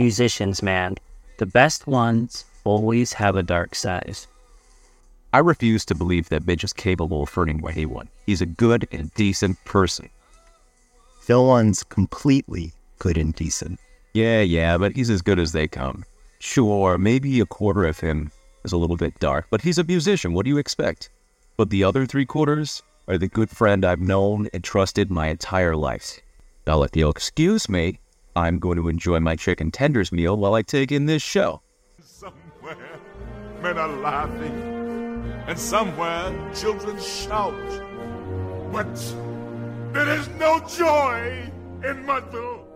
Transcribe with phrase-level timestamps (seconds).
[0.00, 0.96] musicians, man.
[1.36, 4.16] The best ones always have a dark side.
[5.34, 8.08] I refuse to believe that Mitch is capable of hurting anyone.
[8.24, 10.08] He's a good and decent person.
[11.20, 13.78] Phil one's completely good and decent.
[14.14, 16.04] Yeah, yeah, but he's as good as they come.
[16.38, 18.32] Sure, maybe a quarter of him
[18.64, 20.32] is a little bit dark, but he's a musician.
[20.32, 21.10] What do you expect?
[21.58, 25.76] But the other three quarters are the good friend I've known and trusted my entire
[25.76, 26.20] life.
[26.66, 28.00] Now, if you'll excuse me,
[28.36, 31.62] I'm going to enjoy my chicken tenders meal while I take in this show.
[32.00, 33.00] Somewhere
[33.62, 37.54] men are laughing, and somewhere children shout.
[38.72, 38.94] But
[39.92, 41.50] there is no joy
[41.84, 42.66] in Mudville.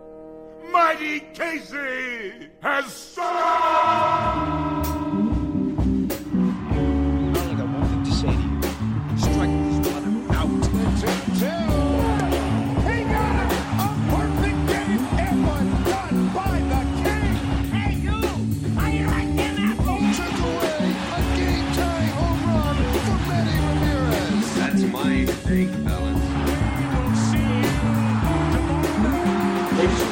[0.71, 4.64] Mighty Casey has sung!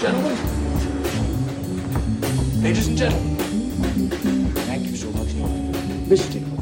[0.04, 0.38] Gentlemen.
[2.62, 3.38] Ladies and gentlemen.
[4.68, 5.48] Thank you so much for
[6.10, 6.53] visiting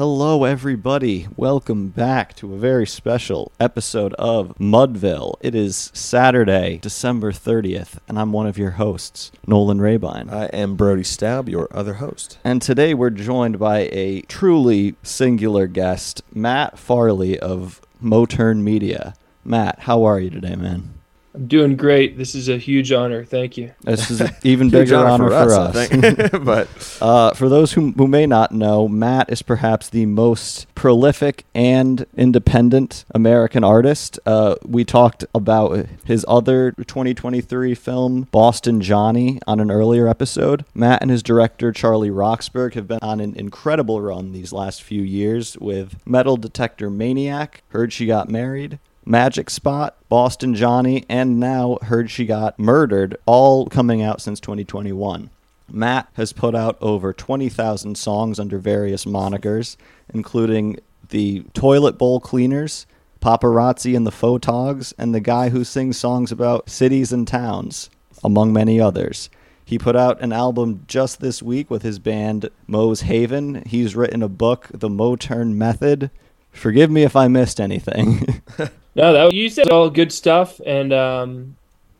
[0.00, 1.28] Hello, everybody.
[1.36, 5.34] Welcome back to a very special episode of Mudville.
[5.42, 10.30] It is Saturday, December 30th, and I'm one of your hosts, Nolan Rabine.
[10.30, 12.38] I am Brody Staub, your other host.
[12.42, 19.12] And today we're joined by a truly singular guest, Matt Farley of Motern Media.
[19.44, 20.94] Matt, how are you today, man?
[21.34, 22.18] I'm doing great.
[22.18, 23.24] This is a huge honor.
[23.24, 23.72] Thank you.
[23.82, 25.76] This is an even bigger honor, for us.
[25.76, 26.30] I think.
[26.44, 26.68] but
[27.00, 32.04] Uh, for those who, who may not know, Matt is perhaps the most prolific and
[32.16, 34.18] independent American artist.
[34.26, 40.64] Uh, we talked about his other 2023 film, Boston Johnny, on an earlier episode.
[40.74, 45.02] Matt and his director, Charlie Roxburgh, have been on an incredible run these last few
[45.02, 48.78] years with Metal Detector Maniac, Heard She Got Married,
[49.10, 55.30] Magic Spot, Boston Johnny, and now Heard She Got Murdered, all coming out since 2021.
[55.68, 59.76] Matt has put out over 20,000 songs under various monikers,
[60.14, 60.78] including
[61.08, 62.86] the Toilet Bowl Cleaners,
[63.20, 67.90] Paparazzi and the Photogs, and the guy who sings songs about cities and towns,
[68.22, 69.28] among many others.
[69.64, 73.64] He put out an album just this week with his band Moe's Haven.
[73.66, 76.12] He's written a book, The Motern Method.
[76.52, 78.40] Forgive me if I missed anything.
[78.94, 81.56] No, that you said all good stuff, and um,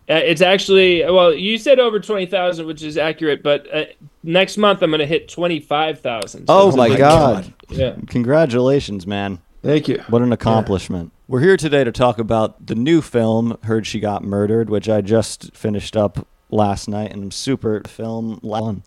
[0.08, 3.42] uh, it's actually well, you said over twenty thousand, which is accurate.
[3.42, 3.84] But uh,
[4.22, 6.46] next month I'm going to hit twenty five thousand.
[6.48, 7.54] oh my, my God.
[7.68, 7.78] God.
[7.78, 9.40] Yeah, Congratulations, man.
[9.62, 10.02] thank you.
[10.08, 11.12] What an accomplishment.
[11.28, 15.00] We're here today to talk about the new film, Heard She Got Murdered, which I
[15.00, 18.82] just finished up last night and I'm super film one.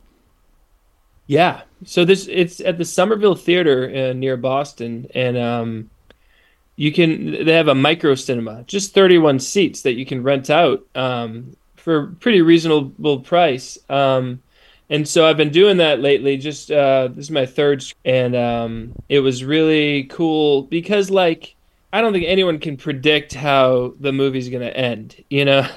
[1.25, 5.89] Yeah, so this it's at the Somerville Theater uh, near Boston, and um,
[6.75, 10.50] you can they have a micro cinema, just thirty one seats that you can rent
[10.50, 13.78] out um, for pretty reasonable price.
[13.89, 14.41] Um,
[14.89, 16.38] and so I've been doing that lately.
[16.38, 21.56] Just uh, this is my third, and um, it was really cool because like
[21.93, 25.23] I don't think anyone can predict how the movie's gonna end.
[25.29, 25.67] You know,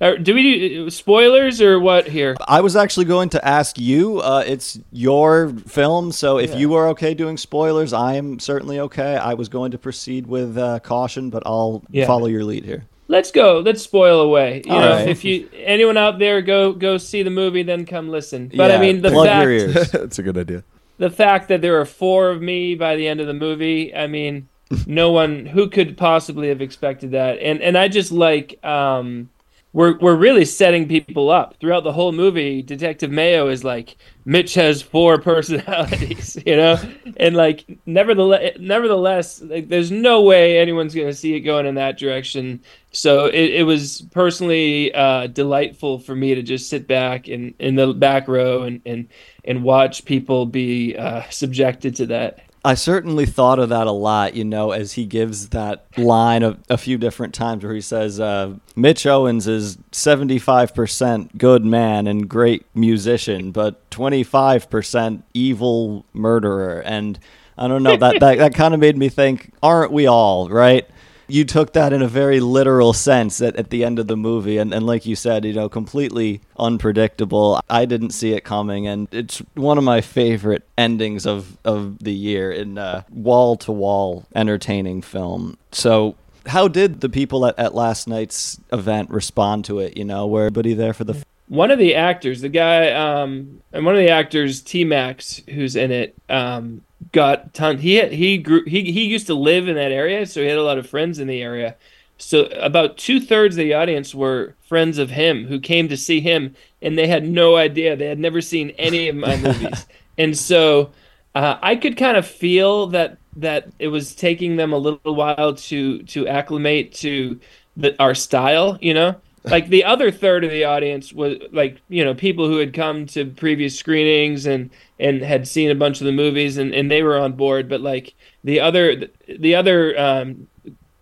[0.22, 2.36] do we do spoilers or what here?
[2.46, 6.88] I was actually going to ask you, uh, it's your film, so if you are
[6.88, 9.16] okay doing spoilers, I am certainly okay.
[9.16, 12.06] I was going to proceed with uh, caution, but I'll Yeah.
[12.06, 12.84] follow your lead here.
[13.08, 15.08] let's go let's spoil away you All know right.
[15.08, 18.76] if you anyone out there go go see the movie then come listen but Yeah,
[18.78, 19.90] i mean the plug fact your ears.
[19.90, 20.62] that's a good idea.
[20.98, 24.06] the fact that there are four of me by the end of the movie i
[24.06, 24.48] mean
[24.86, 29.28] no one who could possibly have expected that and and i just like um
[29.72, 32.62] we're we're really setting people up throughout the whole movie.
[32.62, 36.78] Detective Mayo is like Mitch has four personalities, you know,
[37.16, 41.98] and like nevertheless, nevertheless, like, there's no way anyone's gonna see it going in that
[41.98, 42.60] direction.
[42.92, 47.76] So it, it was personally uh, delightful for me to just sit back in in
[47.76, 49.08] the back row and and
[49.44, 52.40] and watch people be uh, subjected to that.
[52.64, 56.56] I certainly thought of that a lot, you know, as he gives that line a,
[56.68, 62.28] a few different times where he says, uh, Mitch Owens is 75% good man and
[62.28, 66.80] great musician, but 25% evil murderer.
[66.80, 67.18] And
[67.58, 70.88] I don't know, that, that, that kind of made me think, aren't we all, right?
[71.32, 74.58] You took that in a very literal sense at, at the end of the movie.
[74.58, 77.58] And, and like you said you know completely unpredictable.
[77.70, 78.86] I didn't see it coming.
[78.86, 85.00] And it's one of my favorite endings of, of the year in uh, wall-to-wall entertaining
[85.00, 85.56] film.
[85.72, 90.26] So how did the people at, at last night's event respond to it you know?
[90.26, 94.00] Were everybody there for the one of the actors, the guy, um, and one of
[94.00, 96.80] the actors, T Max, who's in it, um,
[97.12, 97.76] got ton.
[97.76, 98.64] He had, he grew.
[98.64, 101.18] He he used to live in that area, so he had a lot of friends
[101.18, 101.76] in the area.
[102.16, 106.20] So about two thirds of the audience were friends of him who came to see
[106.20, 107.96] him, and they had no idea.
[107.96, 110.92] They had never seen any of my movies, and so
[111.34, 115.52] uh, I could kind of feel that that it was taking them a little while
[115.52, 117.38] to to acclimate to
[117.76, 122.04] the, our style, you know like the other third of the audience was like you
[122.04, 126.06] know people who had come to previous screenings and and had seen a bunch of
[126.06, 129.08] the movies and, and they were on board but like the other
[129.38, 130.46] the other um,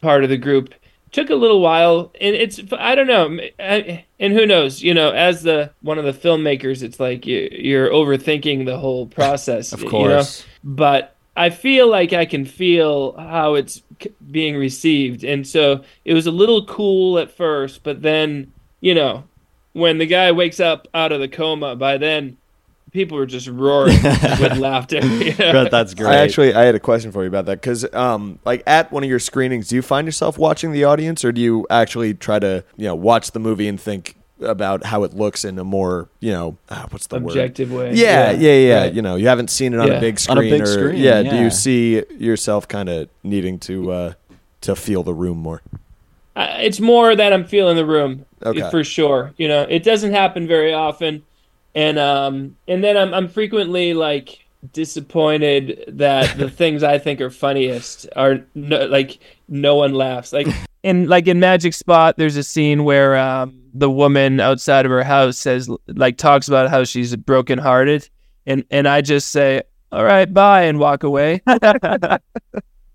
[0.00, 0.74] part of the group
[1.12, 5.42] took a little while and it's i don't know and who knows you know as
[5.42, 9.86] the one of the filmmakers it's like you, you're overthinking the whole process of you
[9.86, 9.90] know?
[9.90, 13.82] course but I feel like I can feel how it's
[14.30, 15.24] being received.
[15.24, 19.24] And so it was a little cool at first, but then, you know,
[19.72, 22.36] when the guy wakes up out of the coma, by then
[22.90, 24.98] people were just roaring with laughter.
[25.06, 25.68] you know?
[25.68, 28.62] that's great I actually I had a question for you about that because um like
[28.66, 31.66] at one of your screenings, do you find yourself watching the audience or do you
[31.70, 35.58] actually try to you know watch the movie and think about how it looks in
[35.58, 37.90] a more you know ah, what's the Objective word?
[37.92, 37.94] way.
[37.94, 38.80] Yeah, yeah, yeah.
[38.82, 38.94] Right.
[38.94, 39.94] You know, you haven't seen it on Yeah.
[39.94, 43.08] a big On a screen big or screen, yeah, Do you see yourself kind of
[43.22, 44.12] needing to uh
[44.62, 45.62] to feel the room more?
[46.36, 48.70] Uh, it's more that I'm feeling the room Okay.
[48.70, 49.32] for sure.
[49.36, 51.22] You know, it doesn't happen very often,
[51.74, 57.30] and um, and then I'm I'm frequently like disappointed that the things I think are
[57.30, 59.18] funniest are no, like
[59.48, 60.32] no one laughs.
[60.32, 60.46] Like
[60.82, 65.04] in like in Magic Spot, there's a scene where um, the woman outside of her
[65.04, 68.08] house says like talks about how she's brokenhearted,
[68.46, 69.62] and and I just say,
[69.92, 71.42] "All right, bye," and walk away.
[71.46, 71.54] we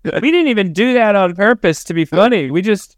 [0.04, 2.50] didn't even do that on purpose to be funny.
[2.50, 2.96] We just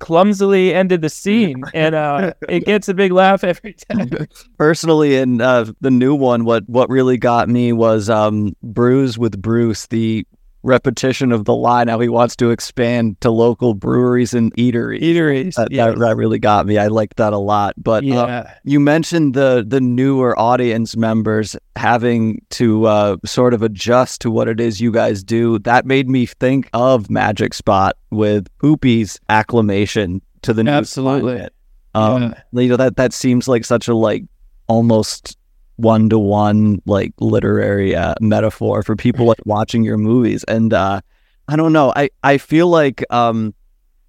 [0.00, 4.10] clumsily ended the scene, and uh, it gets a big laugh every time.
[4.58, 9.40] personally in uh, the new one what what really got me was um brews with
[9.40, 10.26] bruce the
[10.64, 15.54] repetition of the line how he wants to expand to local breweries and eateries Eateries,
[15.54, 15.86] that, yeah.
[15.90, 18.54] that, that really got me i liked that a lot but uh, Yeah.
[18.64, 24.48] you mentioned the the newer audience members having to uh, sort of adjust to what
[24.48, 30.20] it is you guys do that made me think of magic spot with poopy's acclamation
[30.42, 31.48] to the new Absolutely.
[31.94, 34.24] Um, you know that that seems like such a like
[34.66, 35.36] almost
[35.76, 41.00] one to one like literary uh, metaphor for people like watching your movies, and uh,
[41.48, 41.92] I don't know.
[41.94, 43.54] I I feel like um,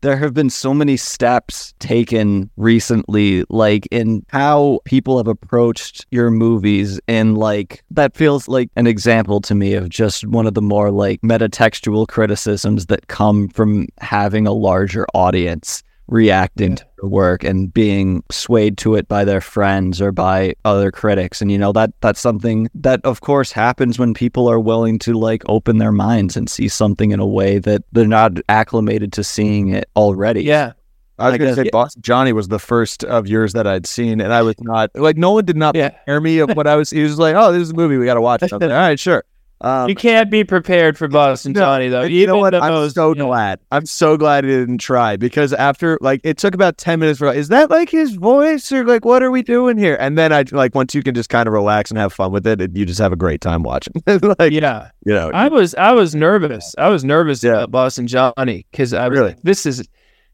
[0.01, 6.29] there have been so many steps taken recently, like in how people have approached your
[6.29, 10.61] movies, and like that feels like an example to me of just one of the
[10.61, 17.43] more like metatextual criticisms that come from having a larger audience reacting to your work
[17.43, 21.71] and being swayed to it by their friends or by other critics and you know
[21.71, 25.91] that that's something that of course happens when people are willing to like open their
[25.91, 30.43] minds and see something in a way that they're not acclimated to seeing it already
[30.43, 30.73] Yeah.
[31.17, 33.65] I was I going to guess- say Boston Johnny was the first of yours that
[33.65, 35.91] I'd seen, and I was not like Nolan did not Yeah.
[35.91, 36.89] prepare me of what I was.
[36.89, 38.69] He was like, "Oh, this is a movie we got to watch." Something.
[38.69, 39.23] All right, sure.
[39.61, 42.01] Um, You can't be prepared for Boston No, Johnny though.
[42.03, 42.53] you know what?
[42.53, 43.23] I'm most- so yeah.
[43.23, 43.59] glad.
[43.71, 47.31] I'm so glad he didn't try because after like it took about ten minutes for
[47.33, 49.95] is that like his voice or like what are we doing here?
[49.99, 52.45] And then I like once you can just kind of relax and have fun with
[52.45, 53.93] it, it you just have a great time watching.
[54.05, 54.89] like Yeah.
[55.05, 56.75] you know, I was I was nervous.
[56.77, 57.53] I was nervous Yeah.
[57.53, 59.27] about Boston Johnny because I Really?
[59.29, 59.87] like, this is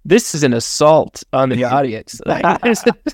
[0.05, 2.19] this is an assault on the audience.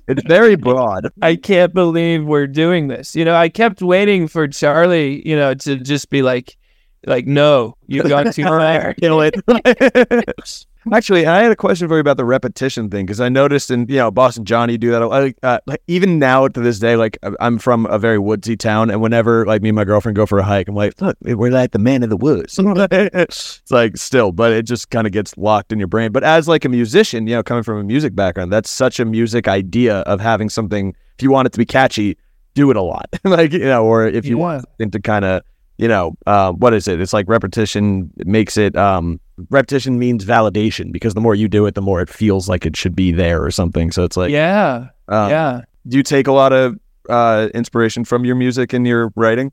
[0.07, 1.09] It's very broad.
[1.21, 3.15] I can't believe we're doing this.
[3.15, 6.57] You know, I kept waiting for Charlie, you know, to just be like,
[7.05, 8.93] like, no, you've gone too far.
[8.93, 9.35] kill it.
[10.91, 13.87] Actually, I had a question for you about the repetition thing because I noticed in
[13.89, 15.05] you know Boston Johnny do that.
[15.05, 18.89] Like, uh, like even now to this day, like I'm from a very woodsy town,
[18.89, 21.51] and whenever like me and my girlfriend go for a hike, I'm like, look, we're
[21.51, 22.55] like the man of the woods.
[22.59, 26.11] it's like still, but it just kind of gets locked in your brain.
[26.11, 29.05] But as like a musician, you know, coming from a music background, that's such a
[29.05, 30.95] music idea of having something.
[31.17, 32.17] If you want it to be catchy,
[32.53, 35.43] do it a lot, like you know, or if you want something to kind of
[35.77, 36.99] you know, uh, what is it?
[36.99, 41.75] It's like repetition makes it, um, repetition means validation because the more you do it,
[41.75, 43.91] the more it feels like it should be there or something.
[43.91, 45.61] So it's like, yeah, uh, yeah.
[45.87, 46.77] do you take a lot of
[47.09, 49.51] uh, inspiration from your music and your writing?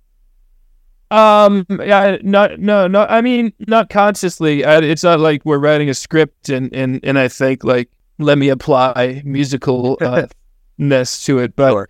[1.10, 3.04] Um, yeah, not no no.
[3.04, 4.64] I mean, not consciously.
[4.64, 8.38] I, it's not like we're writing a script and and and I think like let
[8.38, 10.26] me apply musical uh,
[10.78, 11.54] ness to it.
[11.54, 11.88] But Sure.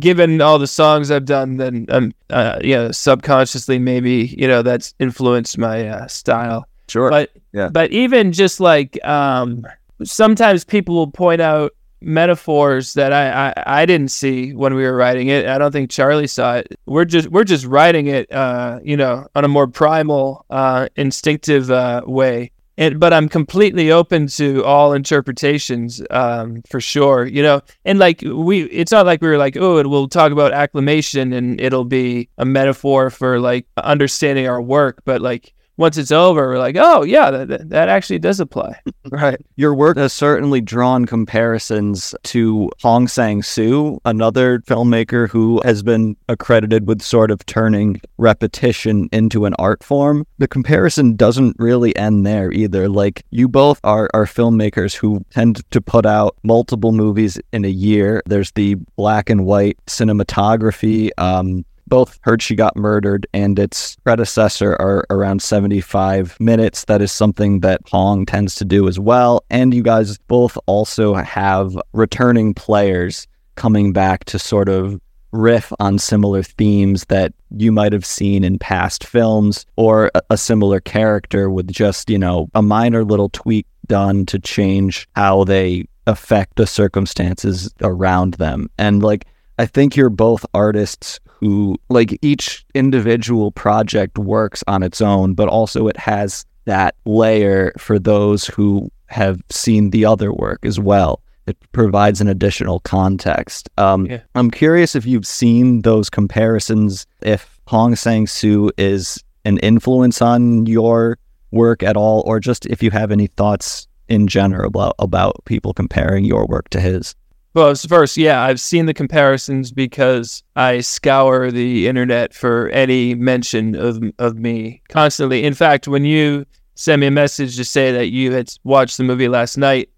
[0.00, 4.94] given all the songs I've done, then um, uh, yeah, subconsciously maybe you know that's
[4.98, 6.66] influenced my uh, style.
[6.88, 7.10] Sure.
[7.10, 7.68] But Yeah.
[7.68, 9.66] but even just like um,
[10.04, 14.94] sometimes people will point out metaphors that I, I I didn't see when we were
[14.96, 15.46] writing it.
[15.46, 16.78] I don't think Charlie saw it.
[16.86, 21.70] We're just we're just writing it, uh, you know, on a more primal, uh, instinctive
[21.70, 22.50] uh, way.
[22.78, 27.24] And, but I'm completely open to all interpretations, um, for sure.
[27.24, 30.52] You know, and like we, it's not like we were like, oh, we'll talk about
[30.52, 35.00] acclamation and it'll be a metaphor for like understanding our work.
[35.06, 38.78] But like once it's over, we're like, oh yeah, that, that, actually does apply.
[39.08, 39.40] Right.
[39.54, 46.16] Your work has certainly drawn comparisons to Hong Sang Soo, another filmmaker who has been
[46.28, 50.26] accredited with sort of turning repetition into an art form.
[50.38, 52.88] The comparison doesn't really end there either.
[52.88, 57.68] Like you both are are filmmakers who tend to put out multiple movies in a
[57.68, 58.24] year.
[58.26, 61.10] There's the black and white cinematography.
[61.16, 66.84] Um, both Heard She Got Murdered and its predecessor are around 75 minutes.
[66.84, 69.44] That is something that Hong tends to do as well.
[69.50, 75.00] And you guys both also have returning players coming back to sort of
[75.32, 80.80] riff on similar themes that you might have seen in past films or a, similar
[80.80, 86.56] character with just, you know, a minor little tweak done to change how they affect
[86.56, 88.70] the circumstances around them.
[88.78, 89.26] And like,
[89.58, 95.48] I think you're both artists who, like, each individual project works on its own, but
[95.48, 101.20] also it has that layer for those who have seen the other work as well.
[101.46, 103.68] It provides an additional context.
[103.76, 104.20] Um, Yeah.
[104.34, 110.66] I'm curious if you've seen those comparisons, if Hong Sang Soo is an influence on
[110.66, 111.18] your
[111.52, 115.72] work at all, or just if you have any thoughts in general about, about people
[115.72, 117.14] comparing your work to his.
[117.56, 123.74] Well, first, yeah, I've seen the comparisons because I scour the internet for any mention
[123.74, 125.42] of of me constantly.
[125.42, 126.44] In fact, when you
[126.74, 129.88] sent me a message to say that you had watched the movie last night,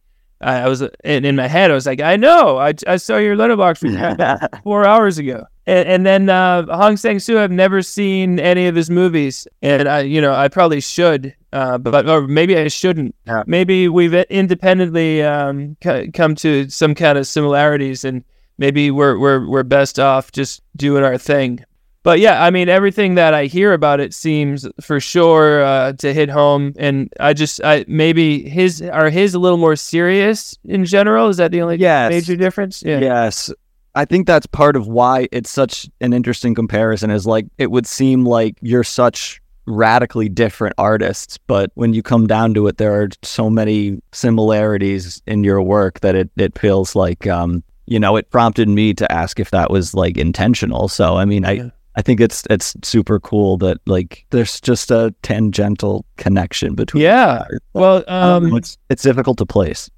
[0.40, 1.72] I, was in, in my head.
[1.72, 5.44] I was like, I know, I, I saw your Letterboxd four hours ago.
[5.68, 9.86] And, and then uh, Hong Sang Soo, I've never seen any of his movies, and
[9.86, 13.14] I, you know, I probably should, uh, but or maybe I shouldn't.
[13.26, 13.42] Yeah.
[13.46, 18.24] Maybe we've independently um, c- come to some kind of similarities, and
[18.56, 21.62] maybe we're we're we're best off just doing our thing.
[22.02, 26.14] But yeah, I mean, everything that I hear about it seems for sure uh, to
[26.14, 30.86] hit home, and I just, I maybe his are his a little more serious in
[30.86, 31.28] general.
[31.28, 32.10] Is that the only Yes.
[32.10, 32.82] major difference?
[32.82, 33.00] Yeah.
[33.00, 33.52] Yes.
[33.98, 37.84] I think that's part of why it's such an interesting comparison is like it would
[37.84, 43.02] seem like you're such radically different artists, but when you come down to it, there
[43.02, 48.14] are so many similarities in your work that it, it feels like um, you know,
[48.14, 50.86] it prompted me to ask if that was like intentional.
[50.86, 51.70] So I mean I Yeah.
[51.96, 57.42] I think it's it's super cool that like there's just a tangential connection between Yeah.
[57.72, 59.90] Well, um, it's it's difficult to place.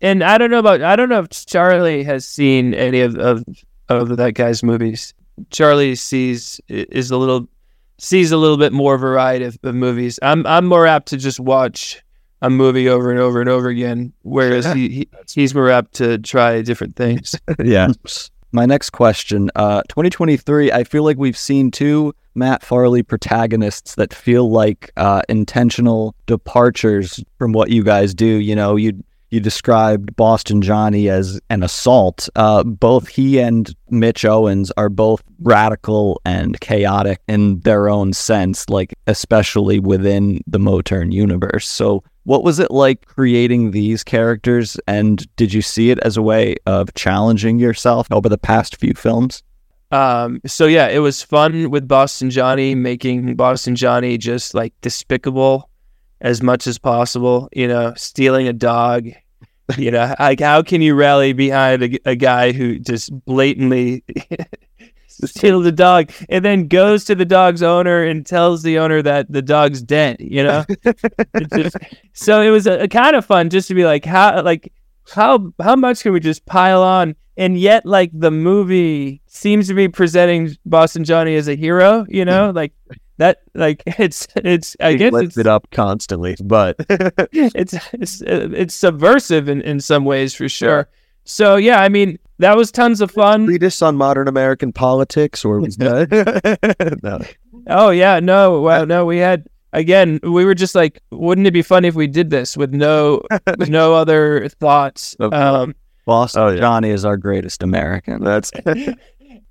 [0.00, 3.44] And I don't know about I don't know if Charlie has seen any of of,
[3.88, 5.14] of that guy's movies.
[5.50, 7.48] Charlie sees is a little
[7.98, 10.18] sees a little bit more variety of, of movies.
[10.22, 12.02] I'm I'm more apt to just watch
[12.40, 16.18] a movie over and over and over again, whereas he, he he's more apt to
[16.18, 17.34] try different things.
[17.64, 17.88] yeah.
[18.50, 20.72] My next question, uh, 2023.
[20.72, 27.22] I feel like we've seen two Matt Farley protagonists that feel like uh, intentional departures
[27.36, 28.24] from what you guys do.
[28.26, 32.28] You know, you you described Boston Johnny as an assault.
[32.34, 38.68] Uh, both he and Mitch Owens are both radical and chaotic in their own sense,
[38.68, 41.68] like especially within the Motern universe.
[41.68, 46.22] So, what was it like creating these characters, and did you see it as a
[46.22, 49.42] way of challenging yourself over the past few films?
[49.90, 55.70] Um, so yeah, it was fun with Boston Johnny, making Boston Johnny just like despicable
[56.20, 57.48] as much as possible.
[57.52, 59.08] You know, stealing a dog.
[59.76, 64.04] You know, like how can you rally behind a, a guy who just blatantly
[65.08, 69.30] steals a dog and then goes to the dog's owner and tells the owner that
[69.30, 70.16] the dog's dead?
[70.20, 70.64] You know,
[71.54, 71.76] just-
[72.12, 74.72] so it was a, a kind of fun just to be like how like
[75.14, 79.74] how how much can we just pile on and yet like the movie seems to
[79.74, 82.56] be presenting Boston Johnny as a hero, you know, hmm.
[82.56, 82.72] like
[83.18, 86.76] that like it's it's I He guess lifts it's it up constantly, but
[87.32, 90.88] it's it's uh, it's subversive in, in some ways for sure.
[91.24, 93.44] So yeah, I mean, that was tons of fun.
[93.44, 96.98] Treatise on modern American politics, or was that?
[97.02, 97.20] no.
[97.66, 100.20] Oh yeah, no, well, no, we had again.
[100.22, 103.22] We were just like, wouldn't it be funny if we did this with no,
[103.58, 105.16] with no other thoughts?
[105.20, 105.74] Um,
[106.06, 106.60] Boston Oh, yeah.
[106.60, 108.24] Johnny is our greatest American.
[108.24, 108.50] That's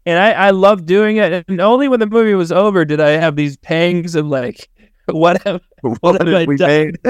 [0.07, 1.45] and I, I love doing it.
[1.49, 4.69] And only when the movie was over did I have these pangs of like,
[5.07, 5.61] what have,
[5.99, 6.93] what have I we done?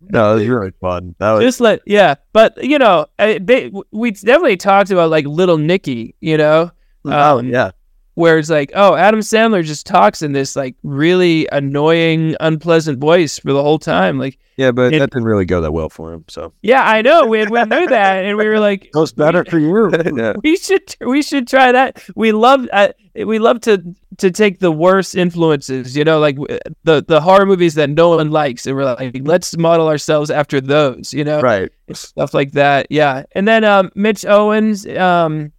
[0.00, 1.14] no, it was really fun.
[1.18, 2.14] That was just like yeah.
[2.32, 6.70] But you know, I, they, we definitely talked about like Little Nicky, you know,
[7.04, 7.72] oh um, yeah.
[8.16, 13.38] Where it's like, oh, Adam Sandler just talks in this like really annoying, unpleasant voice
[13.38, 14.18] for the whole time.
[14.18, 16.24] Like, Yeah, but it- that didn't really go that well for him.
[16.28, 19.44] So yeah, I know we had went through that, and we were like, goes better
[19.44, 19.90] for you.
[20.16, 20.32] yeah.
[20.42, 22.02] we should we should try that.
[22.16, 22.88] We love uh,
[23.24, 23.82] we love to
[24.18, 26.36] to take the worst influences, you know, like
[26.84, 30.58] the the horror movies that no one likes, and we're like, let's model ourselves after
[30.60, 31.70] those, you know, Right.
[31.92, 32.86] stuff like that.
[32.88, 34.86] Yeah, and then um, Mitch Owens.
[34.86, 35.52] Um,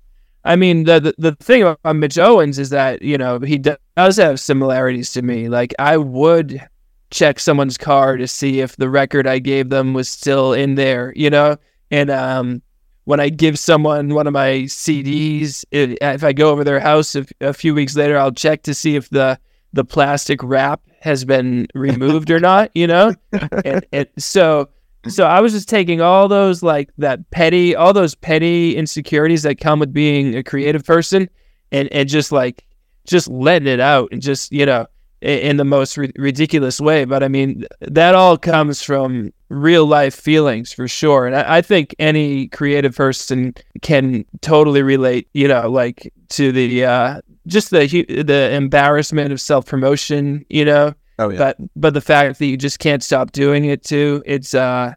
[0.47, 4.17] I mean, the, the the thing about Mitch Owens is that you know he does
[4.17, 5.49] have similarities to me.
[5.49, 6.65] Like I would
[7.09, 11.13] check someone's car to see if the record I gave them was still in there,
[11.15, 11.57] you know,
[11.91, 12.61] and um
[13.03, 17.15] when I give someone one of my CDs, if, if I go over their house
[17.15, 19.37] a, a few weeks later, I'll check to see if the
[19.73, 22.71] the plastic wrap has been removed or not.
[22.73, 23.13] You know,
[23.65, 24.69] and, and so
[25.07, 29.59] so I was just taking all those like that petty, all those petty insecurities that
[29.59, 31.29] come with being a creative person,
[31.71, 32.65] and and just like
[33.05, 34.85] just letting it out and just you know
[35.23, 37.05] i- in the most ri- ridiculous way.
[37.05, 41.25] But I mean, that all comes from real life feelings for sure.
[41.25, 46.83] And I, I think any creative person can totally relate, you know, like to the,
[46.83, 51.37] uh, just the, the embarrassment of self promotion, you know, Oh yeah.
[51.37, 54.23] but, but the fact that you just can't stop doing it too.
[54.25, 54.93] It's, uh,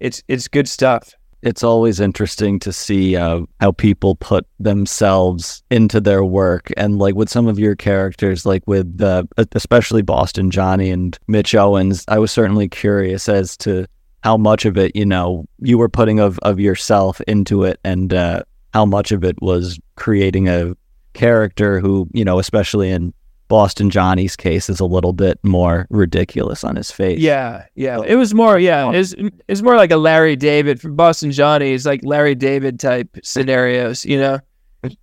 [0.00, 1.14] it's, it's good stuff.
[1.44, 7.14] it's always interesting to see uh, how people put themselves into their work and like
[7.14, 12.18] with some of your characters like with uh, especially boston johnny and mitch owens i
[12.18, 13.86] was certainly curious as to
[14.22, 18.14] how much of it you know you were putting of, of yourself into it and
[18.14, 18.42] uh,
[18.72, 20.74] how much of it was creating a
[21.12, 23.12] character who you know especially in
[23.48, 28.00] boston johnny's case is a little bit more ridiculous on his face Yeah, yeah.
[28.06, 28.90] It was more, yeah.
[28.92, 29.14] It's
[29.48, 31.72] it's more like a Larry David for Boston Johnny.
[31.72, 34.38] It's like Larry David type scenarios, you know.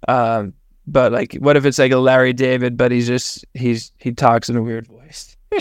[0.07, 0.53] Um,
[0.87, 4.49] but like, what if it's like a Larry David, but he's just he's he talks
[4.49, 5.37] in a weird voice.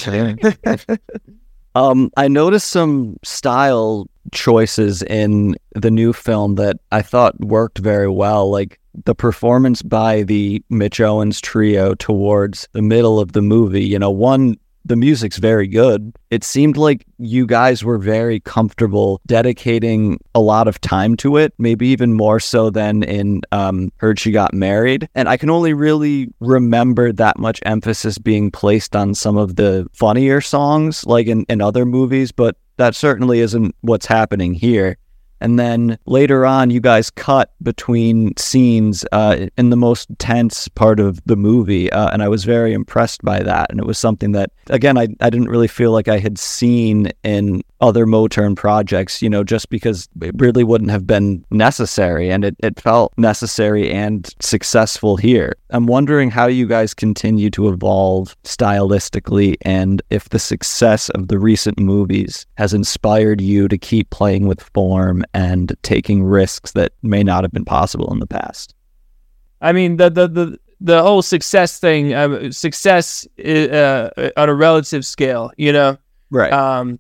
[1.77, 8.11] Um, I noticed some style choices in the new film that I thought worked very
[8.11, 8.51] well.
[8.51, 13.85] Like the performance by the Mitch Owens trio towards the middle of the movie.
[13.85, 16.13] You know, one, the music's very good.
[16.31, 21.53] It seemed like you guys were very comfortable dedicating a lot of time to it,
[21.59, 25.09] maybe even more so than in um, Heard She Got Married.
[25.15, 29.87] And I can only really remember that much emphasis being placed on some of the
[29.93, 34.97] funnier songs, like in, in other movies, but that certainly isn't what's happening here.
[35.41, 41.01] And then later on, you guys cut between scenes uh, in the most tense part
[41.01, 41.91] of the movie.
[41.93, 43.71] Uh, and I was very impressed by that.
[43.71, 47.11] And it was something that, again, I, I didn't really feel like I had seen
[47.23, 52.31] in other Motern projects, you know, just because it really wouldn't have been necessary.
[52.31, 55.57] And it, it felt necessary and successful here.
[55.71, 61.39] I'm wondering how you guys continue to evolve stylistically and if the success of the
[61.39, 67.23] recent movies has inspired you to keep playing with form and taking risks that may
[67.23, 68.75] not have been possible in the past.
[69.61, 75.05] I mean, the the the the whole success thing, uh, success uh, on a relative
[75.05, 75.99] scale, you know.
[76.31, 76.53] Right.
[76.53, 76.99] Um,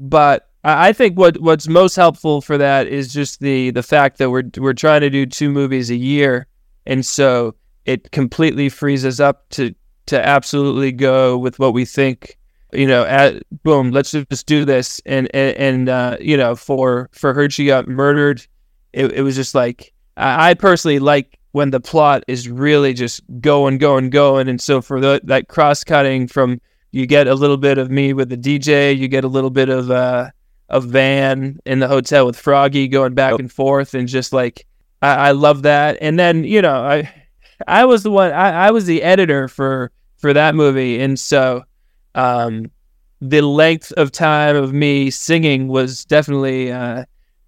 [0.00, 4.18] but I I think what what's most helpful for that is just the the fact
[4.18, 6.46] that we're we're trying to do two movies a year,
[6.86, 9.74] and so it completely frees us up to
[10.06, 12.36] to absolutely go with what we think.
[12.72, 17.08] You know, at boom, let's just do this, and and, and uh, you know, for
[17.12, 18.46] for Heard She Got Murdered.
[18.92, 23.20] It, it was just like I, I personally like when the plot is really just
[23.40, 26.60] going, going, going, and so for the, that cross cutting from
[26.92, 29.68] you get a little bit of me with the DJ, you get a little bit
[29.68, 30.30] of uh
[30.68, 34.66] a Van in the hotel with Froggy going back and forth, and just like
[35.02, 35.98] I, I love that.
[36.00, 37.12] And then you know I
[37.66, 41.64] I was the one I, I was the editor for for that movie, and so
[42.14, 42.70] um
[43.20, 47.04] the length of time of me singing was definitely uh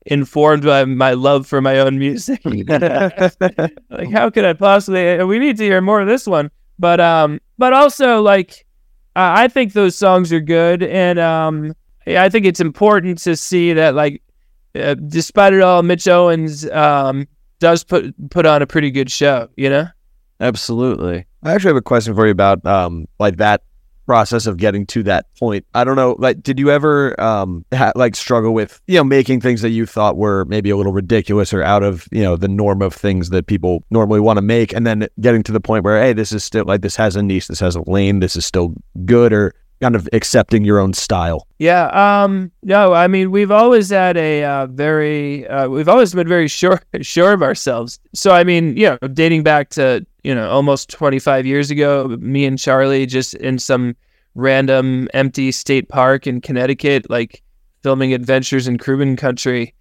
[0.07, 2.41] informed by my love for my own music.
[2.45, 6.51] like how could I possibly we need to hear more of this one.
[6.79, 8.67] But um but also like
[9.15, 11.75] uh, I think those songs are good and um
[12.07, 14.23] I think it's important to see that like
[14.75, 17.29] uh, despite it all Mitch Owens um
[17.61, 19.49] does put put on a pretty good show.
[19.57, 19.87] You know.
[20.41, 21.25] Absolutely.
[21.45, 23.63] I actually have a question for you about um like that
[24.07, 25.65] process of getting to that point.
[25.75, 29.41] I don't know, like did you ever um ha- like struggle with, you know, making
[29.41, 32.49] things that you thought were maybe a little ridiculous or out of, you know, the
[32.49, 35.85] norm of things that people normally want to make and then getting to the point
[35.85, 38.37] where hey, this is still like this has a niche, this has a lane, this
[38.37, 41.47] is still good or kind of accepting your own style.
[41.59, 41.87] Yeah.
[41.93, 42.53] Um.
[42.63, 42.95] No.
[42.95, 45.47] I mean, we've always had a uh, very.
[45.47, 47.99] Uh, we've always been very sure sure of ourselves.
[48.15, 52.45] So I mean, you know, dating back to you know almost 25 years ago, me
[52.45, 53.97] and Charlie just in some
[54.35, 57.43] random empty state park in Connecticut, like
[57.83, 59.75] filming adventures in Cuban country.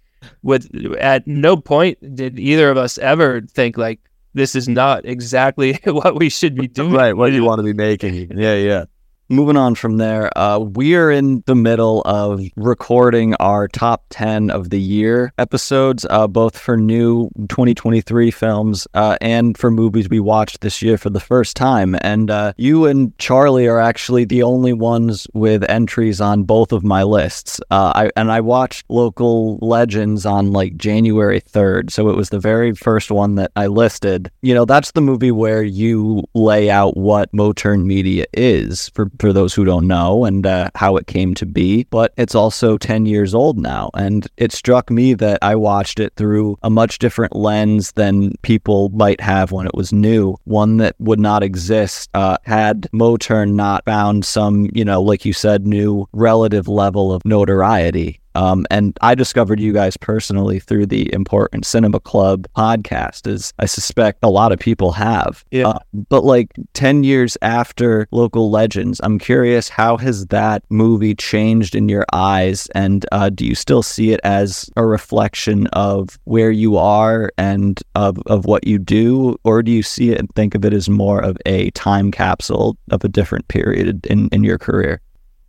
[0.44, 3.98] With at no point did either of us ever think like
[4.34, 6.92] this is not exactly what we should be doing.
[6.92, 8.38] Right, what you want to be making.
[8.38, 8.84] Yeah, yeah.
[9.32, 14.50] Moving on from there, uh, we are in the middle of recording our top 10
[14.50, 20.20] of the year episodes, uh, both for new 2023 films uh, and for movies we
[20.20, 21.96] watched this year for the first time.
[22.02, 26.84] And uh, you and Charlie are actually the only ones with entries on both of
[26.84, 27.58] my lists.
[27.70, 31.90] Uh, I, and I watched Local Legends on like January 3rd.
[31.90, 34.30] So it was the very first one that I listed.
[34.42, 39.32] You know, that's the movie where you lay out what Motern Media is for for
[39.32, 41.84] those who don't know and uh, how it came to be.
[41.90, 43.90] But it's also 10 years old now.
[43.94, 48.88] And it struck me that I watched it through a much different lens than people
[48.88, 53.84] might have when it was new, one that would not exist uh, had Motern not
[53.84, 58.18] found some, you know, like you said, new relative level of notoriety.
[58.34, 63.66] Um, and I discovered you guys personally through the Important Cinema Club podcast, as I
[63.66, 65.44] suspect a lot of people have.
[65.50, 65.68] Yeah.
[65.68, 71.74] Uh, but like 10 years after Local Legends, I'm curious how has that movie changed
[71.74, 72.68] in your eyes?
[72.74, 77.80] And uh, do you still see it as a reflection of where you are and
[77.94, 79.36] of, of what you do?
[79.44, 82.76] Or do you see it and think of it as more of a time capsule
[82.90, 85.00] of a different period in, in your career?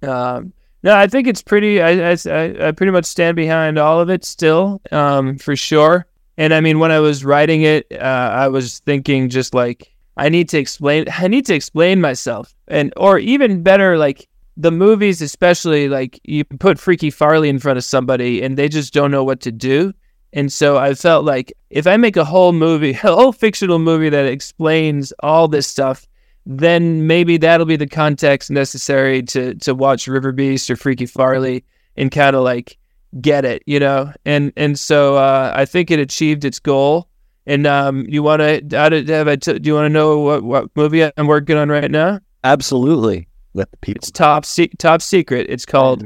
[0.02, 1.82] Um, no, I think it's pretty.
[1.82, 6.06] I, I, I pretty much stand behind all of it still, um, for sure.
[6.38, 7.96] And I mean, when I was writing it, uh,
[8.34, 11.06] I was thinking just like I need to explain.
[11.18, 16.44] I need to explain myself, and or even better, like the movies, especially like you
[16.44, 19.94] put Freaky Farley in front of somebody, and they just don't know what to do.
[20.34, 24.10] And so I felt like if I make a whole movie, a whole fictional movie
[24.10, 26.08] that explains all this stuff,
[26.46, 31.64] then maybe that'll be the context necessary to to watch River Beast or Freaky Farley
[31.96, 32.78] and kind of like
[33.22, 34.12] get it, you know.
[34.26, 37.08] And and so uh, I think it achieved its goal.
[37.46, 40.70] And um, you want to have I t- do you want to know what what
[40.76, 42.20] movie I'm working on right now?
[42.44, 43.28] Absolutely.
[43.54, 44.00] Let the people.
[44.00, 45.48] It's top se- top secret.
[45.50, 46.04] It's called.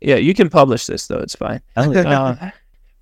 [0.00, 1.18] Yeah, you can publish this though.
[1.18, 1.60] It's fine.
[2.42, 2.50] Uh,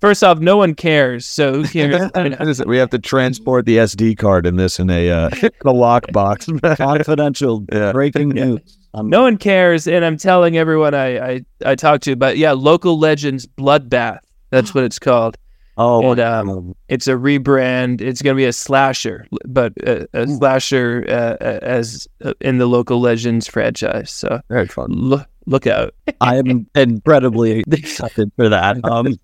[0.03, 2.11] first off, no one cares, so who cares?
[2.13, 2.37] I mean,
[2.67, 6.61] we have to transport the SD card in this in a uh, in a lockbox.
[6.77, 8.77] Confidential breaking news.
[8.93, 12.15] Um, no one cares, and I'm telling everyone I I, I talk to.
[12.15, 14.19] But yeah, local legends bloodbath.
[14.49, 15.37] That's what it's called.
[15.75, 17.99] Oh, and um, it's a rebrand.
[17.99, 22.59] It's going to be a slasher, but a, a slasher uh, uh, as uh, in
[22.59, 24.11] the local legends franchise.
[24.11, 24.91] So very fun.
[24.91, 25.95] Look look out!
[26.21, 28.85] I am incredibly excited for that.
[28.85, 29.17] Um,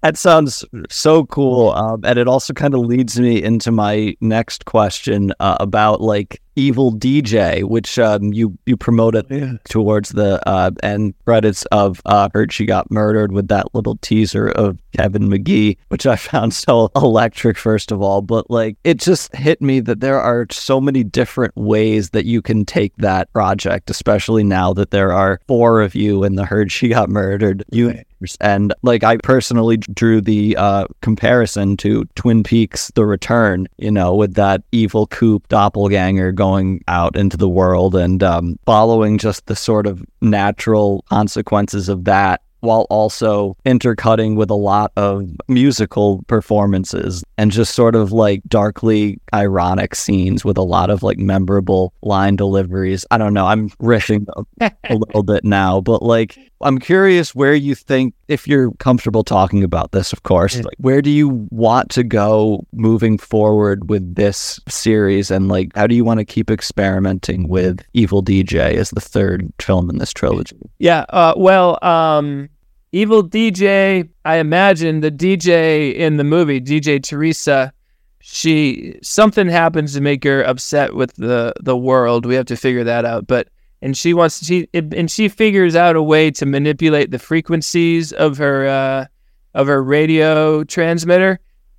[0.00, 4.64] that sounds so cool, um, and it also kind of leads me into my next
[4.64, 9.54] question uh, about like Evil DJ, which um, you you promoted Yeah.
[9.68, 14.48] towards the uh, end credits of uh, "Heard She Got Murdered" with that little teaser
[14.48, 17.56] of Kevin McGee, which I found so electric.
[17.56, 21.56] First of all, but like it just hit me that there are so many different
[21.56, 26.22] ways that you can take that project, especially now that there are four of you
[26.24, 28.04] in the "Heard She Got Murdered" universe.
[28.40, 34.14] And like I personally drew the uh, comparison to Twin Peaks: The Return, you know,
[34.14, 39.54] with that evil coop doppelganger going out into the world and um, following just the
[39.54, 47.22] sort of natural consequences of that while also intercutting with a lot of musical performances
[47.38, 52.34] and just sort of like darkly ironic scenes with a lot of like memorable line
[52.34, 53.06] deliveries.
[53.12, 54.26] I don't know, I'm riffing
[54.60, 59.24] a, a little bit now, but like I'm curious where you think if you're comfortable
[59.24, 64.14] talking about this, of course, like where do you want to go moving forward with
[64.14, 68.90] this series and like how do you want to keep experimenting with Evil DJ as
[68.90, 70.58] the third film in this trilogy?
[70.78, 71.04] Yeah.
[71.08, 72.48] Uh, well, um,
[72.92, 74.08] Evil DJ.
[74.24, 77.72] I imagine the DJ in the movie, DJ Teresa.
[78.20, 82.26] She something happens to make her upset with the the world.
[82.26, 83.26] We have to figure that out.
[83.26, 83.48] But
[83.82, 88.12] and she wants she it, and she figures out a way to manipulate the frequencies
[88.12, 89.06] of her uh,
[89.54, 91.38] of her radio transmitter.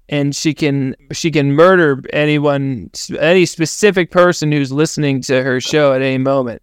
[0.09, 5.93] and she can she can murder anyone, any specific person who's listening to her show
[5.93, 6.61] at any moment.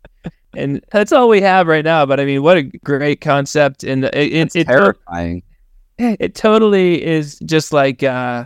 [0.55, 2.05] And that's all we have right now.
[2.07, 3.83] But I mean, what a great concept!
[3.85, 5.43] And it, it, it, terrifying.
[5.99, 8.45] it totally is just like uh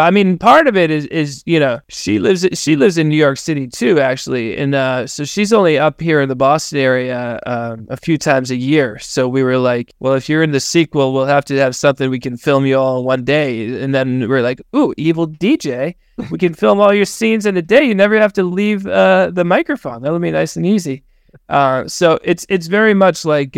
[0.00, 3.16] I mean, part of it is is you know she lives she lives in New
[3.16, 7.38] York City too, actually, and uh, so she's only up here in the Boston area
[7.46, 8.98] um, a few times a year.
[8.98, 12.10] So we were like, well, if you're in the sequel, we'll have to have something
[12.10, 13.82] we can film you all in one day.
[13.82, 15.94] And then we're like, ooh, evil DJ,
[16.30, 17.84] we can film all your scenes in a day.
[17.84, 20.02] You never have to leave uh, the microphone.
[20.02, 21.04] That'll be nice and easy.
[21.48, 23.56] Uh, so it's it's very much like.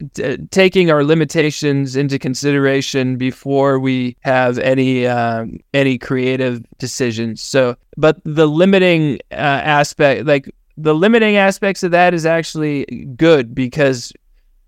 [0.00, 7.42] Uh, t- taking our limitations into consideration before we have any um, any creative decisions.
[7.42, 12.84] So, but the limiting uh, aspect, like the limiting aspects of that, is actually
[13.16, 14.12] good because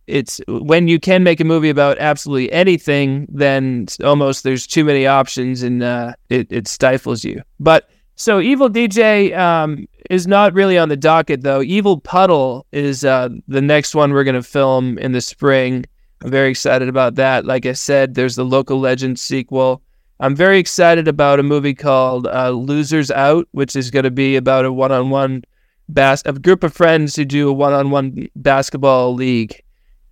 [0.06, 5.06] it's when you can make a movie about absolutely anything, then almost there's too many
[5.06, 7.42] options and uh, it it stifles you.
[7.60, 7.88] But
[8.22, 11.60] so Evil DJ um, is not really on the docket though.
[11.60, 15.84] Evil Puddle is uh, the next one we're gonna film in the spring.
[16.22, 17.44] I'm very excited about that.
[17.46, 19.82] Like I said, there's the Local Legends sequel.
[20.20, 24.36] I'm very excited about a movie called uh, Losers Out, which is going to be
[24.36, 25.42] about a one-on-one
[25.88, 29.60] bas- a group of friends who do a one-on-one basketball league.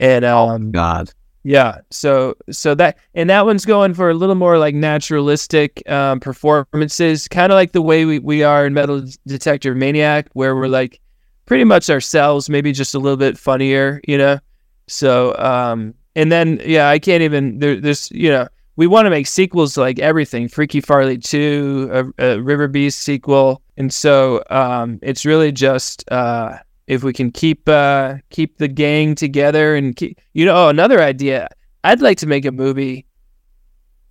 [0.01, 1.79] And um, God, yeah.
[1.91, 7.29] So so that and that one's going for a little more like naturalistic um, performances,
[7.29, 11.01] kind of like the way we, we are in Metal Detector Maniac, where we're like
[11.47, 14.39] pretty much ourselves, maybe just a little bit funnier, you know.
[14.87, 19.11] So um, and then yeah, I can't even there, there's you know we want to
[19.11, 24.43] make sequels to like everything, Freaky Farley two, a, a River Beast sequel, and so
[24.51, 26.05] um, it's really just.
[26.11, 26.59] Uh,
[26.91, 31.01] if we can keep uh, keep the gang together and keep, you know, oh, another
[31.01, 31.49] idea.
[31.85, 33.07] I'd like to make a movie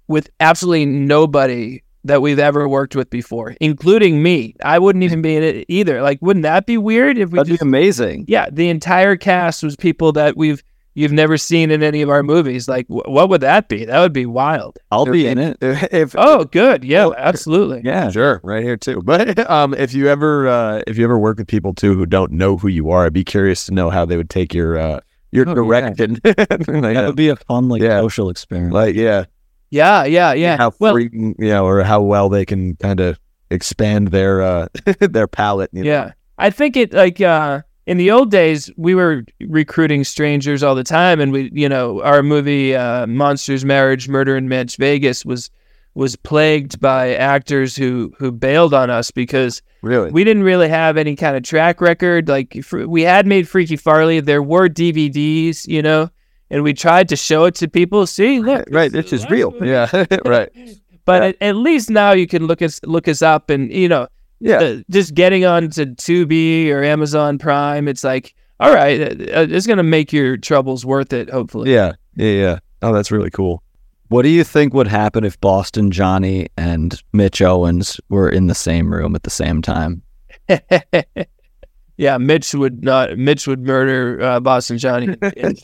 [0.07, 4.55] with absolutely nobody that we've ever worked with before, including me.
[4.63, 6.01] I wouldn't even be in it either.
[6.01, 7.39] Like, wouldn't that be weird if we?
[7.39, 8.23] That'd just, be amazing.
[8.29, 10.63] Yeah, the entire cast was people that we've
[10.99, 12.67] you've never seen in any of our movies.
[12.67, 13.85] Like, wh- what would that be?
[13.85, 14.77] That would be wild.
[14.91, 15.57] I'll be in it.
[15.61, 16.83] If Oh, good.
[16.83, 17.81] Yeah, absolutely.
[17.83, 18.11] Yeah.
[18.11, 19.01] Sure, right here too.
[19.03, 22.31] But um, if you ever uh, if you ever work with people too who don't
[22.33, 24.99] know who you are, I'd be curious to know how they would take your uh,
[25.31, 25.55] your Oh, yeah.
[25.55, 26.19] direction.
[26.25, 28.01] like, That would be a fun, like, Yeah.
[28.01, 28.73] social experiment.
[28.73, 29.25] like, yeah,
[29.69, 30.57] Yeah, yeah, yeah.
[30.57, 33.19] how well, free, you know, or how well they can kind of
[33.51, 34.67] expand their uh
[34.99, 35.69] their palette.
[35.73, 35.89] you know?
[35.89, 36.11] Yeah.
[36.37, 40.83] I think it like uh in the old days we were recruiting strangers all the
[40.83, 45.49] time and we you know our movie uh Monsters Marriage Murder in Match Vegas was
[45.95, 50.11] was plagued by actors who who bailed on us because really.
[50.11, 53.75] we didn't really have any kind of track record like fr- we had made Freaky
[53.75, 56.11] Farley there were DVDs you know
[56.51, 59.51] and we tried to show it to people see look right, this is real.
[59.63, 59.89] Yeah,
[60.25, 60.49] right.
[61.05, 64.07] but at, at least now you can look us look us up and you know
[64.39, 69.47] Yeah, uh, just getting on to Tubi or Amazon Prime, it's like, all right, uh,
[69.49, 71.73] it's going to make your troubles worth it, hopefully.
[71.73, 72.59] yeah, yeah, yeah.
[72.81, 73.61] Oh, that's really cool.
[74.09, 78.55] What do you think would happen if Boston Johnny and Mitch Owens were in the
[78.55, 80.01] same room at the same time?
[81.97, 83.17] yeah, Mitch would not.
[83.17, 85.55] Mitch would murder uh, Boston Johnny in,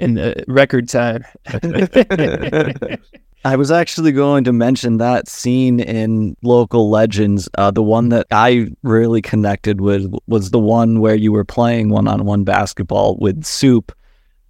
[0.00, 1.24] in uh, record time.
[3.46, 7.48] I was actually going to mention that scene in Local Legends.
[7.56, 11.90] Uh, the one that I really connected with was the one where you were playing
[11.90, 13.92] one on one basketball with Soup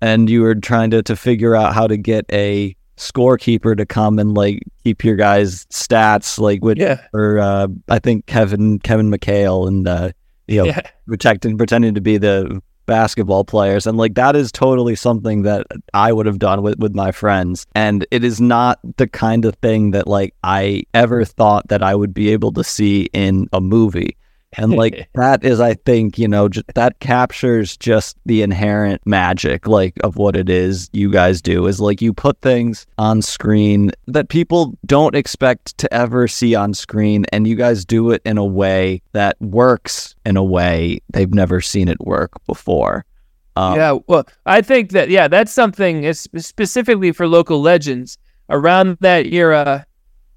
[0.00, 4.18] and you were trying to, to figure out how to get a scorekeeper to come
[4.18, 9.10] and like keep your guys' stats like with yeah, or uh, I think Kevin Kevin
[9.10, 10.12] McHale and uh,
[10.48, 13.86] you know yeah, protecting pretending to be the basketball players.
[13.86, 17.66] And like that is totally something that I would have done with with my friends.
[17.74, 21.94] And it is not the kind of thing that like I ever thought that I
[21.94, 24.16] would be able to see in a movie
[24.56, 29.66] and like that is I think you know just, that captures just the inherent magic
[29.66, 33.92] like of what it is you guys do is like you put things on screen
[34.06, 38.38] that people don't expect to ever see on screen and you guys do it in
[38.38, 43.04] a way that works in a way they've never seen it work before
[43.56, 43.98] um, yeah.
[44.06, 48.18] Well, I think that yeah, that's something it's specifically for local legends
[48.50, 49.86] around that era,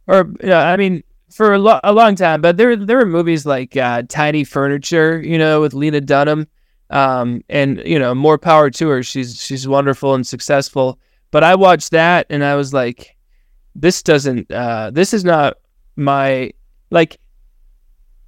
[0.07, 2.41] or you know, I mean, for a, lo- a long time.
[2.41, 6.47] But there there were movies like uh, Tiny Furniture, you know, with Lena Dunham,
[6.89, 9.03] um, and you know, more power to her.
[9.03, 10.99] She's she's wonderful and successful.
[11.31, 13.15] But I watched that and I was like,
[13.75, 14.51] this doesn't.
[14.51, 15.57] Uh, this is not
[15.95, 16.51] my
[16.89, 17.19] like.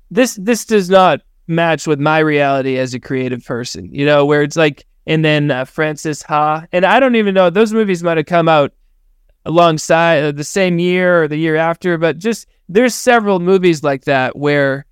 [0.09, 3.93] This this does not match with my reality as a creative person.
[3.93, 7.49] You know, where it's like, and then uh, Frances Ha, and I don't even know
[7.49, 8.73] those movies might have come out
[9.45, 14.05] alongside uh, the same year or the year after, but just there's several movies like
[14.05, 14.85] that where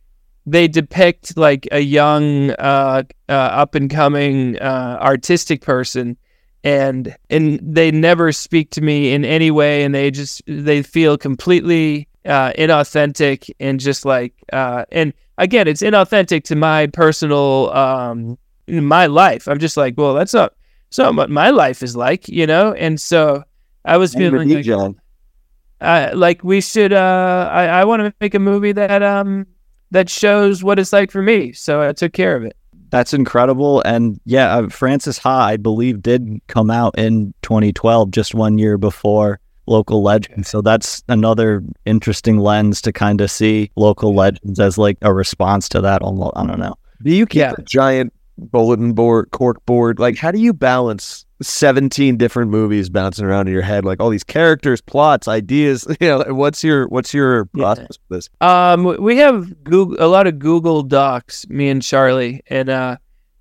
[0.46, 6.18] they depict like a young, uh, uh, up and coming uh, artistic person,
[6.64, 11.18] and and they never speak to me in any way, and they just they feel
[11.18, 18.38] completely uh, inauthentic and just like uh, and again, it's inauthentic to my personal um,
[18.68, 19.48] my life.
[19.48, 20.54] I'm just like, well, that's not
[20.90, 23.44] that's not what my life is like, you know, and so.
[23.94, 24.96] I was Name feeling like, DJ.
[25.82, 29.46] uh, like we should uh I, I want to make a movie that um
[29.92, 32.56] that shows what it's like for me so i took care of it
[32.92, 33.82] That's incredible.
[33.86, 38.78] And yeah, uh, Frances Ha, I believe, did come out in 2012, just one year
[38.80, 40.50] before Local Legends.
[40.50, 45.70] So that's another interesting lens to kind of see Local Legends as like a response
[45.70, 46.02] to that.
[46.02, 46.74] Almost, I don't know.
[47.04, 47.54] Do you keep Yeah.
[47.56, 50.00] a giant bulletin board, cork board?
[50.00, 53.86] Like, how do you balance 17 different movies bouncing around in your head?
[53.86, 55.88] Like all these characters, plots, ideas.
[56.00, 58.30] You know, what's your what's your process for this?
[58.42, 62.96] um we have google a lot of google docs me and charlie and uh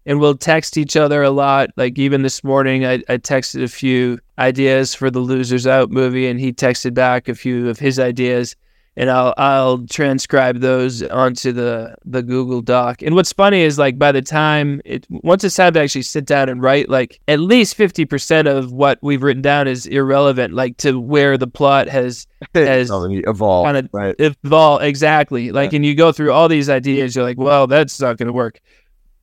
[0.07, 3.69] and we'll text each other a lot like even this morning i, I texted a
[3.69, 7.99] few ideas for the losers out movie and he texted back a few of his
[7.99, 8.57] ideas
[8.99, 13.01] and I'll I'll transcribe those onto the the Google Doc.
[13.01, 16.27] And what's funny is like by the time it once it's time to actually sit
[16.27, 20.53] down and write, like at least fifty percent of what we've written down is irrelevant,
[20.53, 24.15] like to where the plot has has Oh, you evolve, kind of right?
[24.19, 25.53] evolved exactly.
[25.53, 28.33] Like, and you go through all these ideas, you're like, well, that's not going to
[28.33, 28.61] work.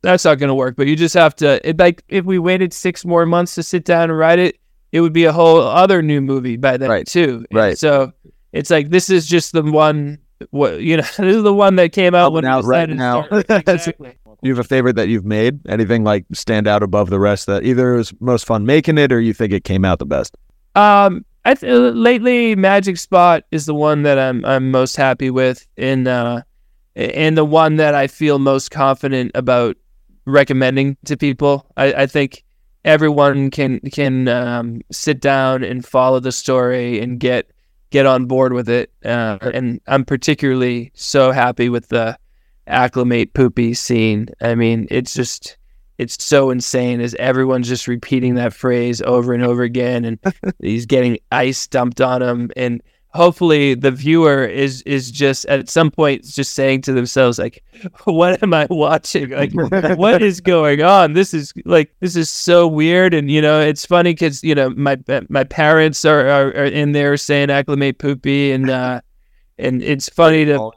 [0.01, 0.75] That's not going to work.
[0.77, 1.67] But you just have to.
[1.67, 4.57] It, like, if we waited six more months to sit down and write it,
[4.91, 7.07] it would be a whole other new movie by then Right.
[7.07, 7.45] too.
[7.49, 7.77] And Right.
[7.77, 8.13] So
[8.55, 10.17] it's like this is just the one.
[10.51, 13.27] What you know, this is the one that came out when out right now.
[13.31, 14.17] Exactly.
[14.41, 15.59] You have a favorite that you've made?
[15.67, 19.19] Anything like stand out above the rest that either was most fun making it or
[19.19, 20.35] you think it came out the best?
[20.75, 25.65] Um, I th- lately Magic Spot is the one that I'm I'm most happy with,
[25.77, 26.41] in uh,
[26.95, 29.77] and the one that I feel most confident about
[30.25, 31.65] recommending to people.
[31.77, 32.43] I, I think
[32.83, 37.49] everyone can can um, sit down and follow the story and get
[37.95, 38.91] get on board with it.
[39.05, 42.19] Uh, and I'm particularly so happy with the
[42.67, 44.27] acclimate poopy scene.
[44.41, 45.57] I mean, it's just
[45.97, 50.19] it's so insane as everyone's just repeating that phrase over and over again and
[50.59, 52.83] he's getting ice dumped on him and
[53.15, 57.63] hopefully the viewer is is just at some point just saying to themselves like
[58.03, 59.29] what am i watching?
[59.29, 59.53] Like
[59.97, 61.13] what is going on?
[61.13, 63.13] This is like this is so weird.
[63.13, 64.97] And you know it's funny because you know my
[65.29, 69.01] my parents are, are, are in there saying acclimate poopy and uh
[69.57, 70.71] and it's funny to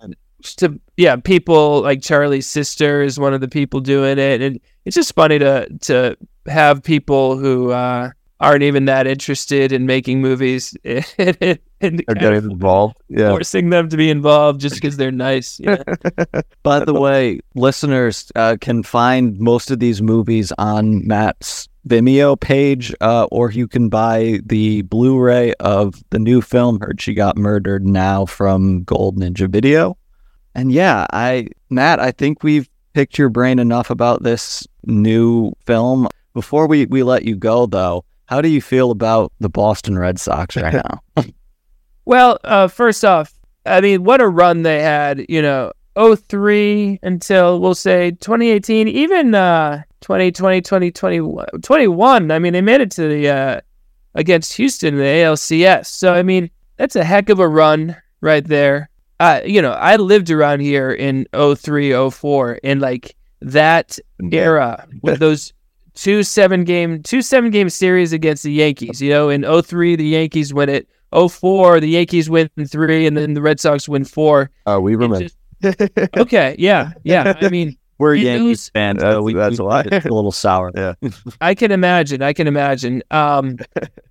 [0.59, 4.95] to yeah people like charlie's sister is one of the people doing it and it's
[4.95, 8.09] just funny to to have people who uh
[8.41, 12.97] aren't even that interested in making movies and, and Or getting involved?
[13.09, 13.31] Yeah.
[13.31, 15.83] forcing them to be involved just because they're nice yeah.
[16.63, 22.95] By the way, listeners uh, can find most of these movies on Matt's Vimeo page,
[23.01, 27.87] uh, or you can buy the Blu-ray of the new film "Heard She Got Murdered"
[27.87, 29.97] now from Gold Ninja Video.
[30.55, 36.09] And yeah, I Matt, I think we've picked your brain enough about this new film.
[36.35, 40.21] Before we we let you go, though, how do you feel about the Boston Red
[40.21, 40.83] Sox right
[41.17, 41.25] now?
[42.05, 47.59] Well, uh, first off, I mean, what a run they had, you know, 03 until
[47.59, 52.31] we'll say 2018, even uh, 2020, 2021, 21.
[52.31, 53.61] I mean, they made it to the uh,
[54.15, 55.87] against Houston in the ALCS.
[55.87, 58.91] So, I mean, that's a heck of a run right there.
[59.21, 63.99] Uh, you know, I lived around here in 03, 04, and like that
[64.31, 65.53] era with those
[66.03, 69.01] two seven game two seven game series against the Yankees.
[69.03, 70.89] You know, in 03 the Yankees win it.
[71.13, 74.51] 04 the Yankees win three, and then the Red Sox win four.
[74.67, 75.27] Oh, we remember.
[76.17, 77.35] Okay, yeah, yeah.
[77.41, 79.83] I mean, We're it Yankees was- fans, That's- so we, that's we- why.
[79.91, 80.71] it's a little sour.
[80.75, 80.95] Yeah.
[81.41, 82.23] I can imagine.
[82.23, 83.03] I can imagine.
[83.11, 83.57] Um,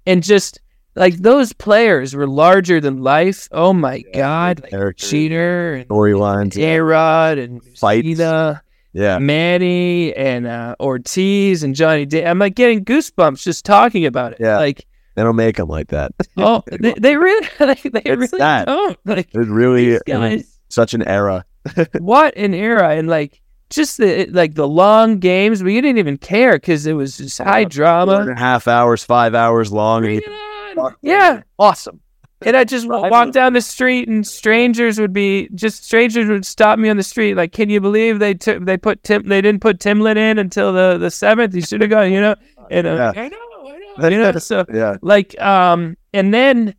[0.06, 0.60] and just
[0.96, 3.48] like those players were larger than life.
[3.52, 6.54] Oh my god, like Characters, Cheater and storylines.
[6.54, 8.08] Arod and Fights.
[8.18, 8.62] Cena,
[8.98, 9.20] Yeah.
[9.20, 12.06] Manny and uh, Ortiz and Johnny.
[12.06, 12.26] Day.
[12.26, 14.40] I'm like getting goosebumps just talking about it.
[14.42, 14.58] Yeah.
[14.58, 16.14] Like, They don't make them like that.
[16.38, 18.66] oh, they, they really, they, they really that.
[18.66, 18.98] don't.
[19.06, 20.60] Like, It's really guys.
[20.70, 21.46] such an era.
[22.00, 26.18] what an era and like just the like the long games but you didn't even
[26.18, 30.06] care because it was just high drama and a half hours, five hours long.
[30.06, 30.34] and Bring
[30.72, 30.96] it on.
[31.02, 32.00] yeah Awesome.
[32.46, 36.78] And i just walk down the street and strangers would be just strangers would stop
[36.80, 39.62] me on the street like can you believe they took they put tim they didn't
[39.62, 42.36] put timlin in until the the seventh he should have gone you know
[42.70, 43.22] and uh, Yeah.
[43.24, 44.98] i know i know you know so Yeah.
[45.02, 46.76] like um and then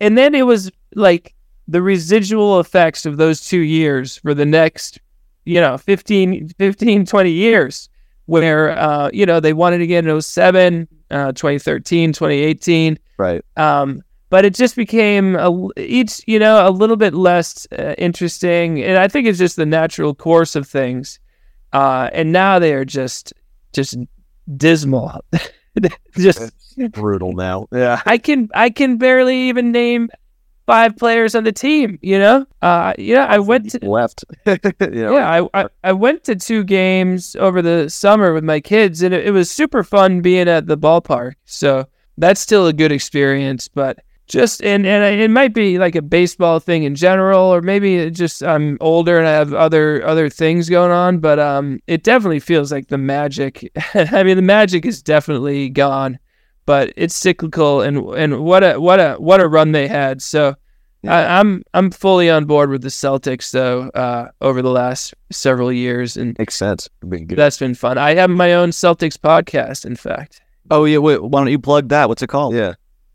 [0.00, 1.34] and then it was like
[1.68, 4.98] the residual effects of those two years for the next,
[5.44, 7.88] you know, 15, 15 20 years,
[8.26, 12.98] where, uh, you know, they wanted it again in 07, uh, 2013, 2018.
[13.16, 13.44] Right.
[13.56, 14.02] Um,
[14.32, 18.82] but it just became a, each, you know, a little bit less uh, interesting.
[18.82, 21.20] And I think it's just the natural course of things.
[21.74, 23.34] Uh, and now they are just,
[23.74, 23.94] just
[24.56, 25.22] dismal.
[26.16, 26.50] just
[26.92, 27.68] brutal now.
[27.72, 28.00] Yeah.
[28.06, 30.08] I can I can barely even name
[30.64, 31.98] five players on the team.
[32.00, 34.24] You know, uh, you know, I went to left.
[34.46, 39.12] yeah, I, I I went to two games over the summer with my kids, and
[39.12, 41.34] it, it was super fun being at the ballpark.
[41.44, 43.98] So that's still a good experience, but
[44.32, 48.12] just and and it might be like a baseball thing in general, or maybe it
[48.12, 51.18] just I'm older and I have other other things going on.
[51.18, 53.70] But um, it definitely feels like the magic.
[53.94, 56.18] I mean, the magic is definitely gone,
[56.64, 57.82] but it's cyclical.
[57.82, 60.22] And and what a what a what a run they had.
[60.22, 60.56] So
[61.06, 63.90] I, I'm I'm fully on board with the Celtics though.
[63.90, 66.88] Uh, over the last several years, and makes sense.
[67.06, 67.36] Been good.
[67.36, 67.98] that's been fun.
[67.98, 69.84] I have my own Celtics podcast.
[69.84, 72.08] In fact, Oh yeah, wait, why don't you plug that?
[72.08, 72.54] What's it called?
[72.54, 72.74] Yeah.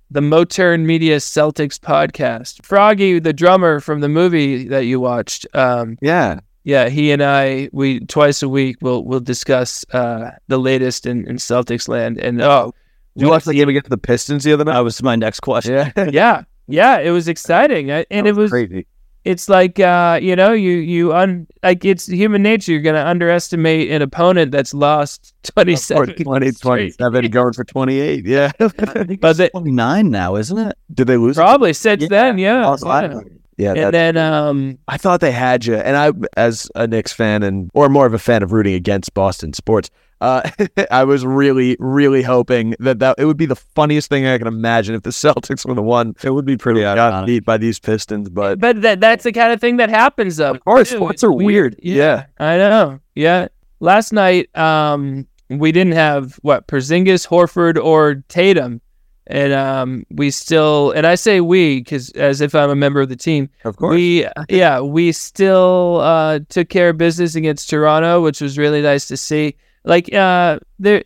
[0.09, 2.65] The Motern Media Celtics podcast.
[2.65, 6.39] Froggy, the drummer from the movie that you watched, um, Yeah.
[6.63, 11.27] yeah, he and I, we twice a week we'll we'll discuss uh, the latest in,
[11.27, 12.17] in Celtics land.
[12.19, 12.73] And oh,
[13.15, 14.73] Did you watched the game against the Pistons the other night?
[14.73, 15.73] That was my next question.
[15.73, 16.05] Yeah.
[16.11, 18.87] yeah, yeah, it was exciting, I, and it was crazy.
[19.27, 22.71] It's like uh, you know, you you un like it's human nature.
[22.71, 28.25] You're gonna underestimate an opponent that's lost twenty Or 20, 27 going for 28.
[28.25, 28.51] Yeah.
[28.57, 30.77] But they, Twenty nine now, isn't it?
[30.93, 31.35] Did they lose?
[31.35, 32.65] probably since then, yeah.
[32.65, 33.19] Lost yeah.
[33.57, 33.79] Last night.
[33.79, 33.85] Yeah.
[33.85, 37.69] And then um, I thought they had you, and I, as a Knicks fan, and
[37.73, 39.89] or more of a fan of rooting against Boston sports,
[40.21, 40.49] uh,
[40.91, 44.47] I was really, really hoping that that it would be the funniest thing I can
[44.47, 46.15] imagine if the Celtics were the one.
[46.23, 49.51] It would be pretty got beat by these Pistons, but but that that's the kind
[49.51, 50.51] of thing that happens though.
[50.51, 50.97] of course, too.
[50.97, 51.75] sports are weird.
[51.81, 52.25] Yeah.
[52.39, 52.99] I know.
[53.15, 53.47] Yeah.
[53.79, 58.81] Last night, um, we didn't have what Porzingis, Horford, or Tatum,
[59.27, 63.09] and um, we still, and I say we because as if I'm a member of
[63.09, 63.49] the team.
[63.63, 63.95] of course.
[63.95, 69.07] We, yeah, we still uh, took care of business against Toronto, which was really nice
[69.09, 69.55] to see.
[69.83, 71.03] Like, uh, there,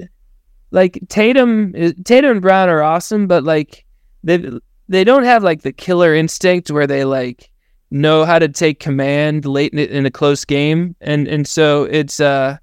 [0.72, 3.86] like Tatum, Tatum and Brown are awesome, but like
[4.24, 4.50] they
[4.88, 7.50] they don't have like the killer instinct where they like
[7.92, 12.20] know how to take command late in, in a close game, and and so it's
[12.20, 12.58] uh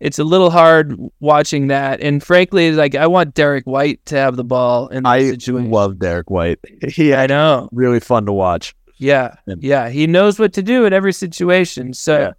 [0.00, 2.00] it's a little hard watching that.
[2.00, 5.70] And frankly, like I want Derrick White to have the ball in this I situation.
[5.70, 6.58] love Derrick White.
[6.88, 7.68] He I know.
[7.72, 8.74] really fun to watch.
[8.98, 9.54] Yeah, Yeah.
[9.60, 11.92] yeah, he knows what to do in every situation.
[11.94, 12.32] So,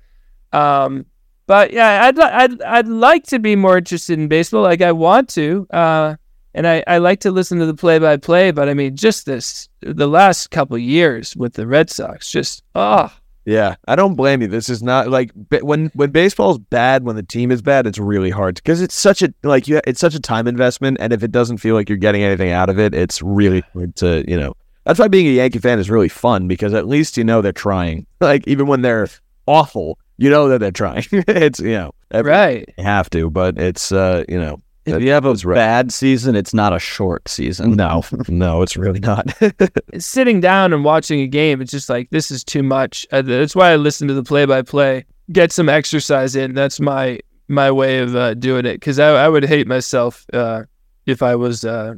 [0.51, 1.05] um,
[1.45, 4.63] but yeah, I'd I'd I'd like to be more interested in baseball.
[4.63, 6.15] Like I want to, uh,
[6.53, 8.51] and I I like to listen to the play by play.
[8.51, 13.11] But I mean, just this the last couple years with the Red Sox, just oh
[13.47, 14.49] Yeah, I don't blame you.
[14.49, 15.31] This is not like
[15.61, 19.21] when when baseball's bad, when the team is bad, it's really hard because it's such
[19.21, 19.79] a like you.
[19.87, 22.69] It's such a time investment, and if it doesn't feel like you're getting anything out
[22.69, 24.53] of it, it's really hard to you know.
[24.83, 27.53] That's why being a Yankee fan is really fun because at least you know they're
[27.53, 28.05] trying.
[28.19, 29.07] Like even when they're
[29.45, 31.05] awful, you know that they're trying.
[31.11, 32.73] it's you know every- right.
[32.77, 35.55] you have to, but it's uh you know If you have a right.
[35.55, 37.75] bad season, it's not a short season.
[37.75, 39.27] no no it's really not.
[39.97, 43.05] Sitting down and watching a game, it's just like this is too much.
[43.11, 45.05] Uh, that's why I listen to the play by play.
[45.31, 46.53] Get some exercise in.
[46.53, 50.63] That's my my way of uh, doing it because I, I would hate myself uh,
[51.05, 51.95] if I was, uh,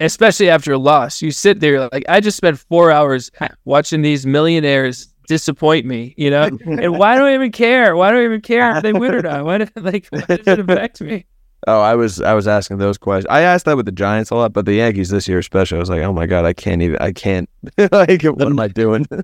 [0.00, 1.22] especially after a loss.
[1.22, 3.30] You sit there like I just spent four hours
[3.64, 6.44] watching these millionaires disappoint me, you know.
[6.64, 7.96] and why do I even care?
[7.96, 9.44] Why do I even care if they win or not?
[9.44, 11.26] Why do, like why does it affect me?
[11.68, 13.26] Oh, I was I was asking those questions.
[13.30, 15.80] I asked that with the Giants a lot, but the Yankees this year especially, I
[15.80, 17.48] was like, oh my god, I can't even, I can't.
[17.92, 19.06] like, what am I doing?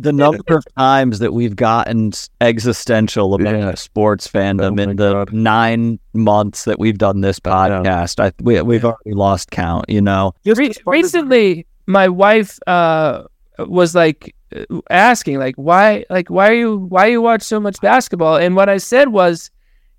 [0.00, 3.74] The number of times that we've gotten existential about Yeah.
[3.74, 5.32] sports fandom Oh in the God.
[5.32, 7.82] nine months that we've done this I know.
[7.82, 9.86] podcast, I, we, we've already lost count.
[9.88, 13.24] You know, Re- recently my wife uh
[13.58, 17.80] was like uh, asking like why like why are you why you watch so much
[17.80, 19.50] basketball and what i said was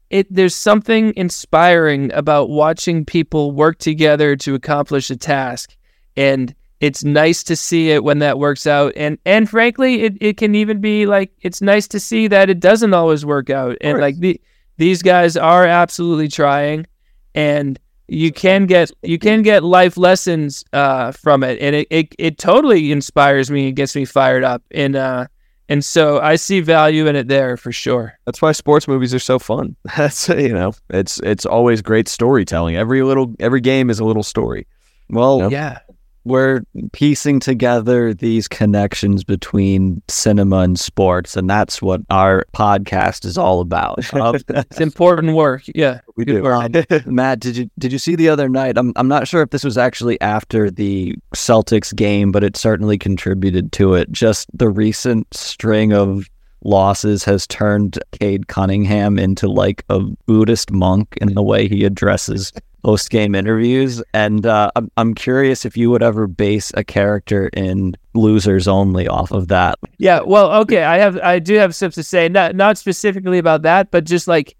[0.10, 5.76] it there's something inspiring about watching people work together to accomplish a task.
[6.16, 8.94] And it's nice to see it when that works out.
[8.96, 12.60] And and frankly it, it can even be like it's nice to see that it
[12.60, 13.78] doesn't always work out.
[13.82, 14.40] And like the,
[14.78, 16.88] these guys are absolutely trying.
[17.36, 17.80] And
[18.10, 22.38] you can get you can get life lessons uh, from it, and it, it it
[22.38, 25.28] totally inspires me and gets me fired up, and uh,
[25.70, 28.20] and so I see value in it there for sure.
[28.26, 29.76] That's why sports movies are so fun.
[29.98, 32.76] That's you know, it's it's always great storytelling.
[32.76, 34.68] Every little every game is a little story.
[35.10, 35.52] well, Yep.
[35.52, 35.80] Yeah,
[36.26, 36.62] we're
[36.92, 43.62] piecing together these connections between cinema and sports, and that's what our podcast is all
[43.62, 44.00] about.
[44.20, 45.64] Um, It's important work.
[45.74, 46.02] Yeah.
[46.18, 46.44] We do.
[46.44, 46.72] work.
[47.06, 48.78] Matt, did you did you see the other night?
[48.78, 52.98] I'm I'm not sure if this was actually after the Celtics game, but it certainly
[52.98, 54.12] contributed to it.
[54.12, 56.30] Just the recent string of
[56.66, 62.52] losses has turned Cade Cunningham into like a Buddhist monk in the way he addresses
[62.84, 64.02] post game interviews.
[64.14, 69.08] And uh, I'm I'm curious if you would ever base a character in Losers Only
[69.08, 69.78] off of that.
[69.98, 73.62] Yeah, well, okay, I have I do have stuff to say, not not specifically about
[73.64, 74.56] that, but just like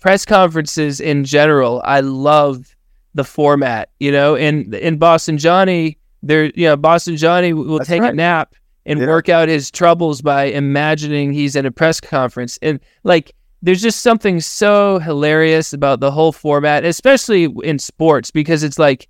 [0.00, 1.82] press conferences in general.
[1.84, 2.74] I love
[3.14, 4.34] the format, you know.
[4.36, 8.54] In in Boston Johnny, there, you know, Boston Johnny will take a nap
[8.84, 13.34] and work out his troubles by imagining he's in a press conference, and like.
[13.66, 19.08] There's just something so hilarious about the whole format, especially in sports, because it's like,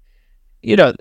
[0.62, 0.94] you know,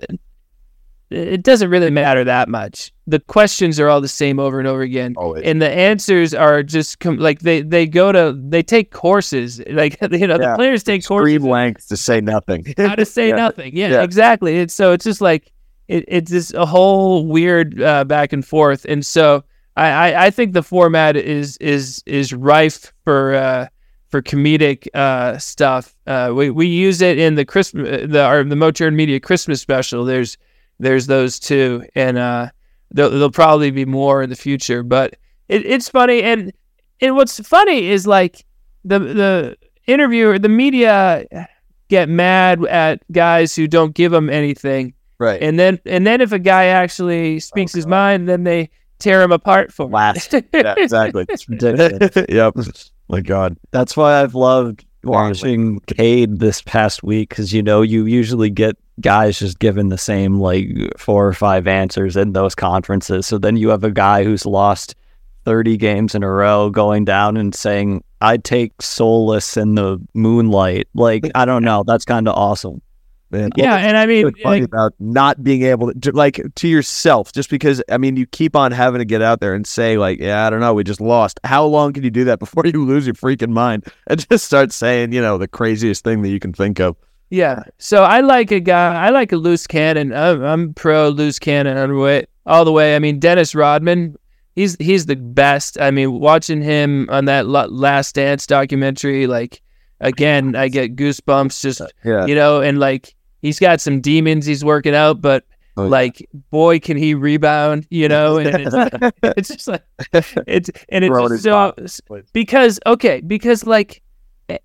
[1.08, 2.92] it doesn't really matter that much.
[3.06, 7.00] The questions are all the same over and over again, and the answers are just
[7.00, 9.62] com- like they they go to they take courses.
[9.70, 12.66] Like you know, the players take courses Extreme lengths to say nothing.
[12.76, 13.36] how to say Yeah.
[13.36, 13.74] nothing.
[13.74, 14.02] Yeah, Yeah.
[14.02, 14.58] exactly.
[14.58, 15.50] And so it's just like
[15.88, 19.44] it, it's just a whole weird uh, back and forth, and so
[19.76, 23.68] I, I I think the format is is is rife for uh,
[24.08, 25.94] for comedic uh, stuff.
[26.06, 30.04] Uh, we we use it in the Christmas the our, the Motern Media Christmas special.
[30.04, 30.36] There's
[30.78, 32.50] there's those two, and uh,
[32.90, 34.82] there'll, there'll probably be more in the future.
[34.82, 35.16] But
[35.48, 36.52] it, it's funny, and
[37.00, 38.44] and what's funny is like
[38.84, 39.56] the the
[39.86, 41.24] interviewer, the media
[41.88, 45.40] get mad at guys who don't give them anything, right?
[45.42, 49.32] And then and then if a guy actually speaks his mind, then they tear him
[49.32, 50.32] apart for last.
[50.32, 51.26] yeah, exactly.
[51.30, 52.26] It's ridiculous.
[52.28, 52.54] yep.
[53.08, 53.56] My God.
[53.70, 58.76] That's why I've loved watching Cade this past week because you know you usually get
[59.00, 60.66] guys just given the same like
[60.98, 63.26] four or five answers in those conferences.
[63.26, 64.94] So then you have a guy who's lost
[65.44, 70.88] thirty games in a row going down and saying, "I take solace in the moonlight."
[70.94, 72.82] Like I don't know, that's kind of awesome.
[73.30, 77.50] Man, Yeah, and I mean, like- about not being able to, like, to yourself, just
[77.50, 80.46] because, I mean, you keep on having to get out there and say, like, yeah,
[80.46, 81.40] I don't know, we just lost.
[81.42, 84.70] How long can you do that before you lose your freaking mind and just start
[84.70, 86.94] saying, you know, the craziest thing that you can think of?
[87.30, 87.64] Yeah.
[87.78, 88.94] So I like a guy.
[88.94, 90.12] I like a loose cannon.
[90.14, 92.26] I'm, I'm pro loose cannon all the way.
[92.46, 92.94] All the way.
[92.94, 94.14] I mean, Dennis Rodman.
[94.54, 95.76] He's he's the best.
[95.80, 99.60] I mean, watching him on that Last Dance documentary, like
[100.00, 101.60] again, I get goosebumps.
[101.60, 102.26] Just Yeah.
[102.26, 105.44] you know, and like he's got some demons he's working out, but
[105.78, 105.88] Oh, yeah.
[105.90, 107.86] like boy, can he rebound?
[107.90, 109.84] You know, and it's, it's just like
[110.46, 111.74] it's and it's just so
[112.32, 114.02] because okay because like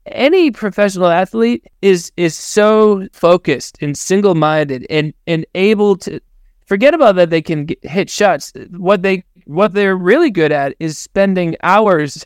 [0.05, 6.21] any professional athlete is is so focused and single-minded and and able to
[6.65, 10.75] forget about that they can get, hit shots what they what they're really good at
[10.79, 12.25] is spending hours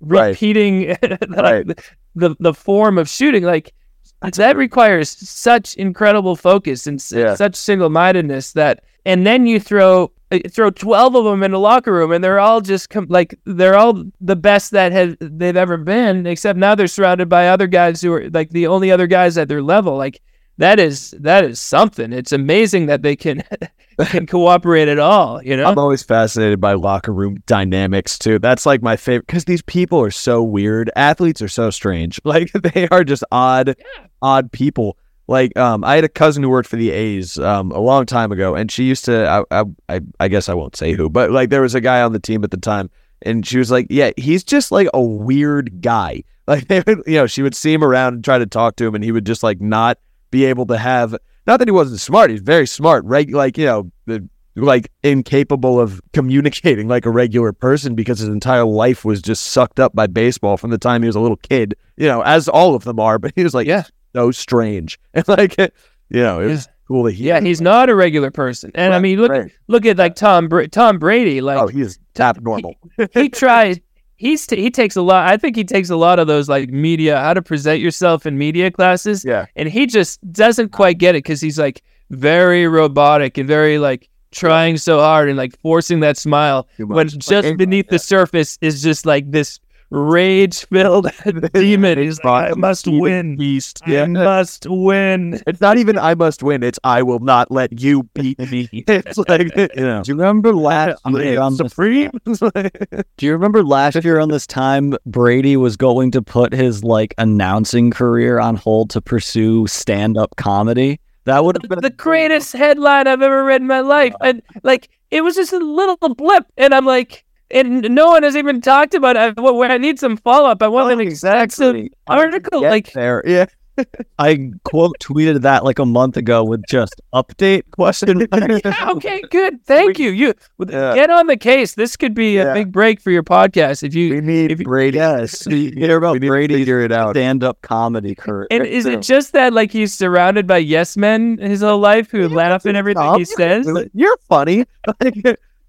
[0.00, 0.28] Right.
[0.28, 0.88] repeating
[1.30, 1.66] Right.
[2.14, 3.72] the the form of shooting like
[4.20, 7.34] that requires such incredible focus and Yeah.
[7.34, 11.92] such single-mindedness that and then you throw uh, throw 12 of them in the locker
[11.92, 15.76] room and they're all just com- like they're all the best that have they've ever
[15.76, 19.38] been except now they're surrounded by other guys who are like the only other guys
[19.38, 20.20] at their level like
[20.58, 23.42] that is that is something it's amazing that they can
[24.06, 28.38] can cooperate at all you know I'm always fascinated by locker room dynamics too.
[28.38, 30.90] That's like my favorite because these people are so weird.
[30.96, 32.20] Athletes are so strange.
[32.28, 33.74] Like they are just odd,
[34.20, 34.98] odd people.
[35.28, 38.32] Like um, I had a cousin who worked for the A's um a long time
[38.32, 39.26] ago, and she used to.
[39.26, 42.02] I I I, I guess I won't say who, but like there was a guy
[42.02, 42.90] on the team at the time,
[43.22, 47.16] and she was like, "Yeah, he's just like a weird guy." Like they would, you
[47.16, 49.26] know, she would see him around and try to talk to him, and he would
[49.26, 49.98] just like not
[50.30, 51.16] be able to have.
[51.46, 53.28] Not that he wasn't smart; he's very smart, right?
[53.30, 58.64] Like you know, the like incapable of communicating like a regular person because his entire
[58.64, 61.74] life was just sucked up by baseball from the time he was a little kid.
[61.96, 63.18] You know, as all of them are.
[63.18, 65.68] But he was like, yeah, so strange, and like, you
[66.10, 67.34] know, it was cool to hear.
[67.34, 70.64] yeah he's not a regular person and i mean look look at like tom Bra-
[70.72, 72.76] tom brady like oh, he's tap normal.
[73.12, 73.78] he tries
[74.18, 76.68] he's t- he takes a lot i think he takes a lot of those like
[76.68, 79.24] media how to present yourself in media classes.
[79.24, 79.46] Yeah.
[79.56, 84.08] And he just doesn't quite get it because he's like very robotic and very like
[84.30, 89.06] trying so hard and like forcing that smile when just beneath the surface is just
[89.06, 89.58] like this
[89.90, 91.10] rage filled
[91.54, 96.42] demon he's like i must win beast i must win It's not even I must
[96.42, 96.62] win.
[96.62, 98.68] It's I will not let you beat me.
[98.88, 100.02] It's like you know.
[100.02, 102.10] Do you remember last year on this- supreme?
[102.24, 107.14] Do you remember last year on this time Brady was going to put his like
[107.18, 111.00] announcing career on hold to pursue stand-up comedy?
[111.24, 114.14] That would have been the greatest headline I've ever read in my life.
[114.20, 118.36] And like, it was just a little blip, and I'm like, and no one has
[118.36, 119.36] even talked about it.
[119.36, 120.62] Well, Where I need some follow up.
[120.62, 122.62] I want an extensive article.
[122.62, 123.46] Like, there, yeah.
[124.18, 128.26] I quote tweeted that like a month ago with just update question.
[128.32, 129.64] yeah, okay, good.
[129.64, 130.10] Thank you.
[130.10, 130.34] You
[130.66, 131.74] get on the case.
[131.74, 134.14] This could be a big break for your podcast if you.
[134.14, 134.98] We need if you, Brady.
[134.98, 137.14] yes, you hear about Brady's figure it out.
[137.14, 138.48] stand-up comedy Kurt.
[138.50, 142.28] And is it just that like he's surrounded by yes men his whole life who
[142.28, 143.68] laugh at everything he says?
[143.94, 144.66] You're funny.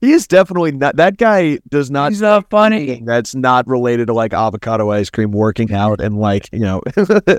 [0.01, 0.95] He is definitely not.
[0.95, 2.11] That guy does not.
[2.11, 3.01] He's not funny.
[3.05, 6.81] That's not related to like avocado ice cream, working out, and like you know.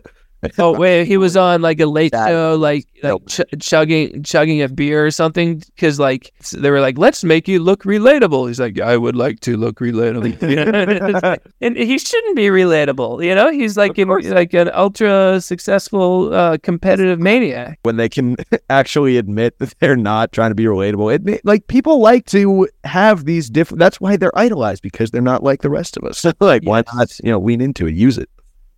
[0.58, 4.68] oh wait, he was on like a late show, like like ch- chugging chugging a
[4.68, 8.80] beer or something, because like they were like, "Let's make you look relatable." He's like,
[8.80, 13.24] "I would like to look relatable," and he shouldn't be relatable.
[13.24, 17.78] You know, he's like in, like an ultra successful uh, competitive maniac.
[17.82, 18.36] when they can
[18.70, 21.28] actually admit that they're not trying to be relatable.
[21.28, 23.78] It, like people like to have these different.
[23.78, 26.24] That's why they're idolized because they're not like the rest of us.
[26.40, 27.18] like why not?
[27.22, 28.28] You know, lean into it, use it.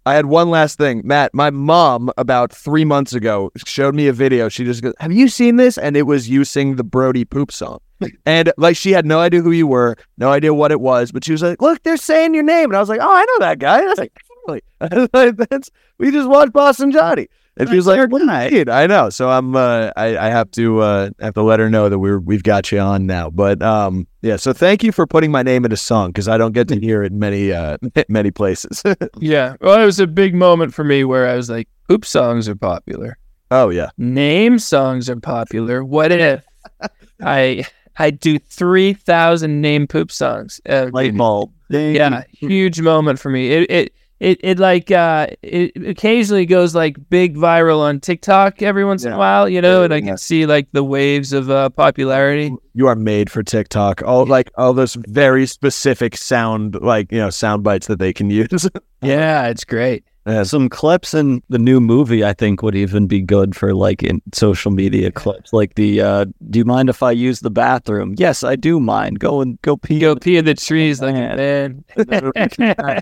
[0.04, 1.32] I had one last thing, Matt.
[1.32, 4.48] My mom about three months ago showed me a video.
[4.48, 7.52] She just goes, "Have you seen this?" And it was you sing the Brody poop
[7.52, 7.78] song.
[8.26, 11.24] And like she had no idea who you were, no idea what it was, but
[11.24, 13.46] she was like, "Look, they're saying your name," and I was like, "Oh, I know
[13.46, 14.12] that guy." I was like,
[14.46, 14.62] "Totally."
[15.48, 17.28] That's we just watched Boston Johnny.
[17.58, 19.10] And she was like, "What I know.
[19.10, 22.18] So I'm uh, I, I have to uh, have to let her know that we're
[22.18, 23.28] we've got you on now.
[23.28, 24.36] But um, yeah.
[24.36, 26.80] So thank you for putting my name in a song because I don't get to
[26.80, 27.76] hear it many uh,
[28.08, 28.82] many places.
[29.18, 32.48] Yeah, well, it was a big moment for me where I was like, "Poop songs
[32.48, 33.18] are popular."
[33.50, 33.90] oh yeah.
[33.98, 35.84] Name songs are popular.
[35.84, 36.44] What if
[37.22, 37.66] I
[37.98, 40.60] I do three thousand name poop songs?
[40.66, 41.52] Uh, Light bulb.
[41.70, 41.94] Ding.
[41.96, 43.50] yeah, huge moment for me.
[43.50, 48.84] It it it, it like uh it occasionally goes like big viral on TikTok every
[48.84, 51.70] once in a while, you know, and I can see like the waves of uh,
[51.70, 52.54] popularity.
[52.72, 54.00] You are made for TikTok.
[54.02, 58.30] All like all those very specific sound like you know sound bites that they can
[58.30, 58.68] use.
[59.04, 60.04] Yeah, it's great.
[60.44, 64.22] Some clips in the new movie, I think, would even be good for like in
[64.32, 65.52] social media clips.
[65.52, 68.14] Like the, uh, do you mind if I use the bathroom?
[68.16, 69.18] Yes, I do mind.
[69.18, 69.98] Go and go pee.
[69.98, 71.84] Go pee in the trees like man.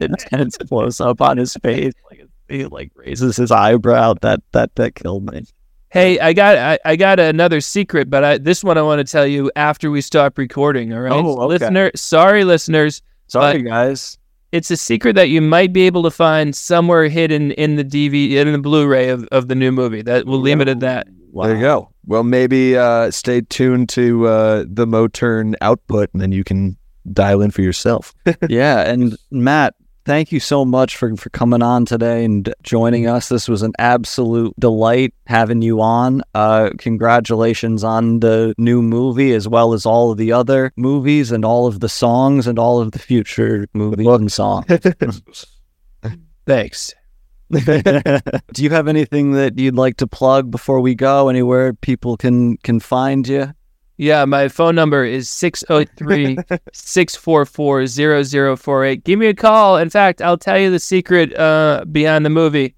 [0.00, 4.14] intense close up on his face, like he like raises his eyebrow.
[4.22, 5.44] That that that killed me.
[5.90, 9.10] Hey, I got I, I got another secret, but I, this one I want to
[9.10, 10.92] tell you after we stop recording.
[10.92, 11.46] All right, Oh, okay.
[11.46, 11.90] listener.
[11.96, 13.02] Sorry, listeners.
[13.26, 14.16] Sorry, guys.
[14.52, 18.32] It's a secret that you might be able to find somewhere hidden in the DVD
[18.44, 20.02] in the Blu-ray of, of the new movie.
[20.02, 21.06] That we'll leave it at that.
[21.32, 21.90] There you go.
[22.06, 26.76] Well, maybe uh, stay tuned to uh, the Motern output, and then you can
[27.12, 28.12] dial in for yourself.
[28.48, 29.74] yeah, and Matt,
[30.04, 33.28] thank you so much for for coming on today and joining us.
[33.28, 36.22] This was an absolute delight having you on.
[36.34, 41.44] Uh, congratulations on the new movie as well as all of the other movies and
[41.44, 44.66] all of the songs and all of the future movies and songs.
[46.46, 46.94] Thanks.
[47.50, 51.28] Do you have anything that you'd like to plug before we go?
[51.28, 53.52] Anywhere people can can find you?
[54.00, 56.38] Yeah, my phone number is 603
[56.72, 57.86] 644
[58.56, 59.04] 0048.
[59.04, 59.76] Give me a call.
[59.76, 62.74] In fact, I'll tell you the secret uh, behind the movie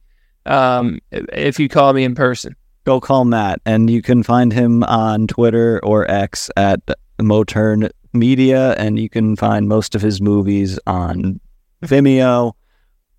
[0.46, 2.56] um, if you call me in person.
[2.82, 6.80] Go call Matt, and you can find him on Twitter or X at
[7.20, 11.38] Motern Media, and you can find most of his movies on
[11.84, 12.54] Vimeo,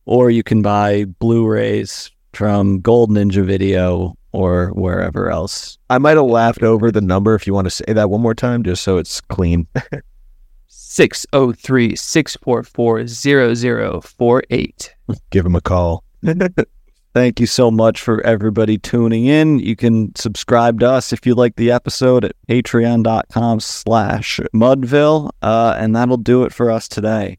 [0.03, 5.77] or you can buy Blu-rays from Gold Ninja Video or wherever else.
[5.89, 8.35] I might have laughed over the number if you want to say that one more
[8.35, 9.67] time, just so it's clean.
[10.67, 14.95] 603 644 0048.
[15.29, 16.03] Give him a call.
[17.13, 19.59] Thank you so much for everybody tuning in.
[19.59, 25.29] You can subscribe to us if you like the episode at patreon.com slash mudville.
[25.43, 27.37] Uh, and that'll do it for us today.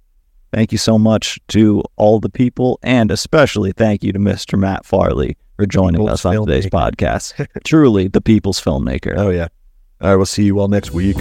[0.52, 4.56] Thank you so much to all the people, and especially thank you to Mr.
[4.56, 6.46] Matt Farley for joining people's us on filmmaker.
[6.46, 7.46] today's podcast.
[7.64, 9.14] Truly the people's filmmaker.
[9.16, 9.48] Oh, yeah.
[10.00, 11.16] I will we'll see you all next week.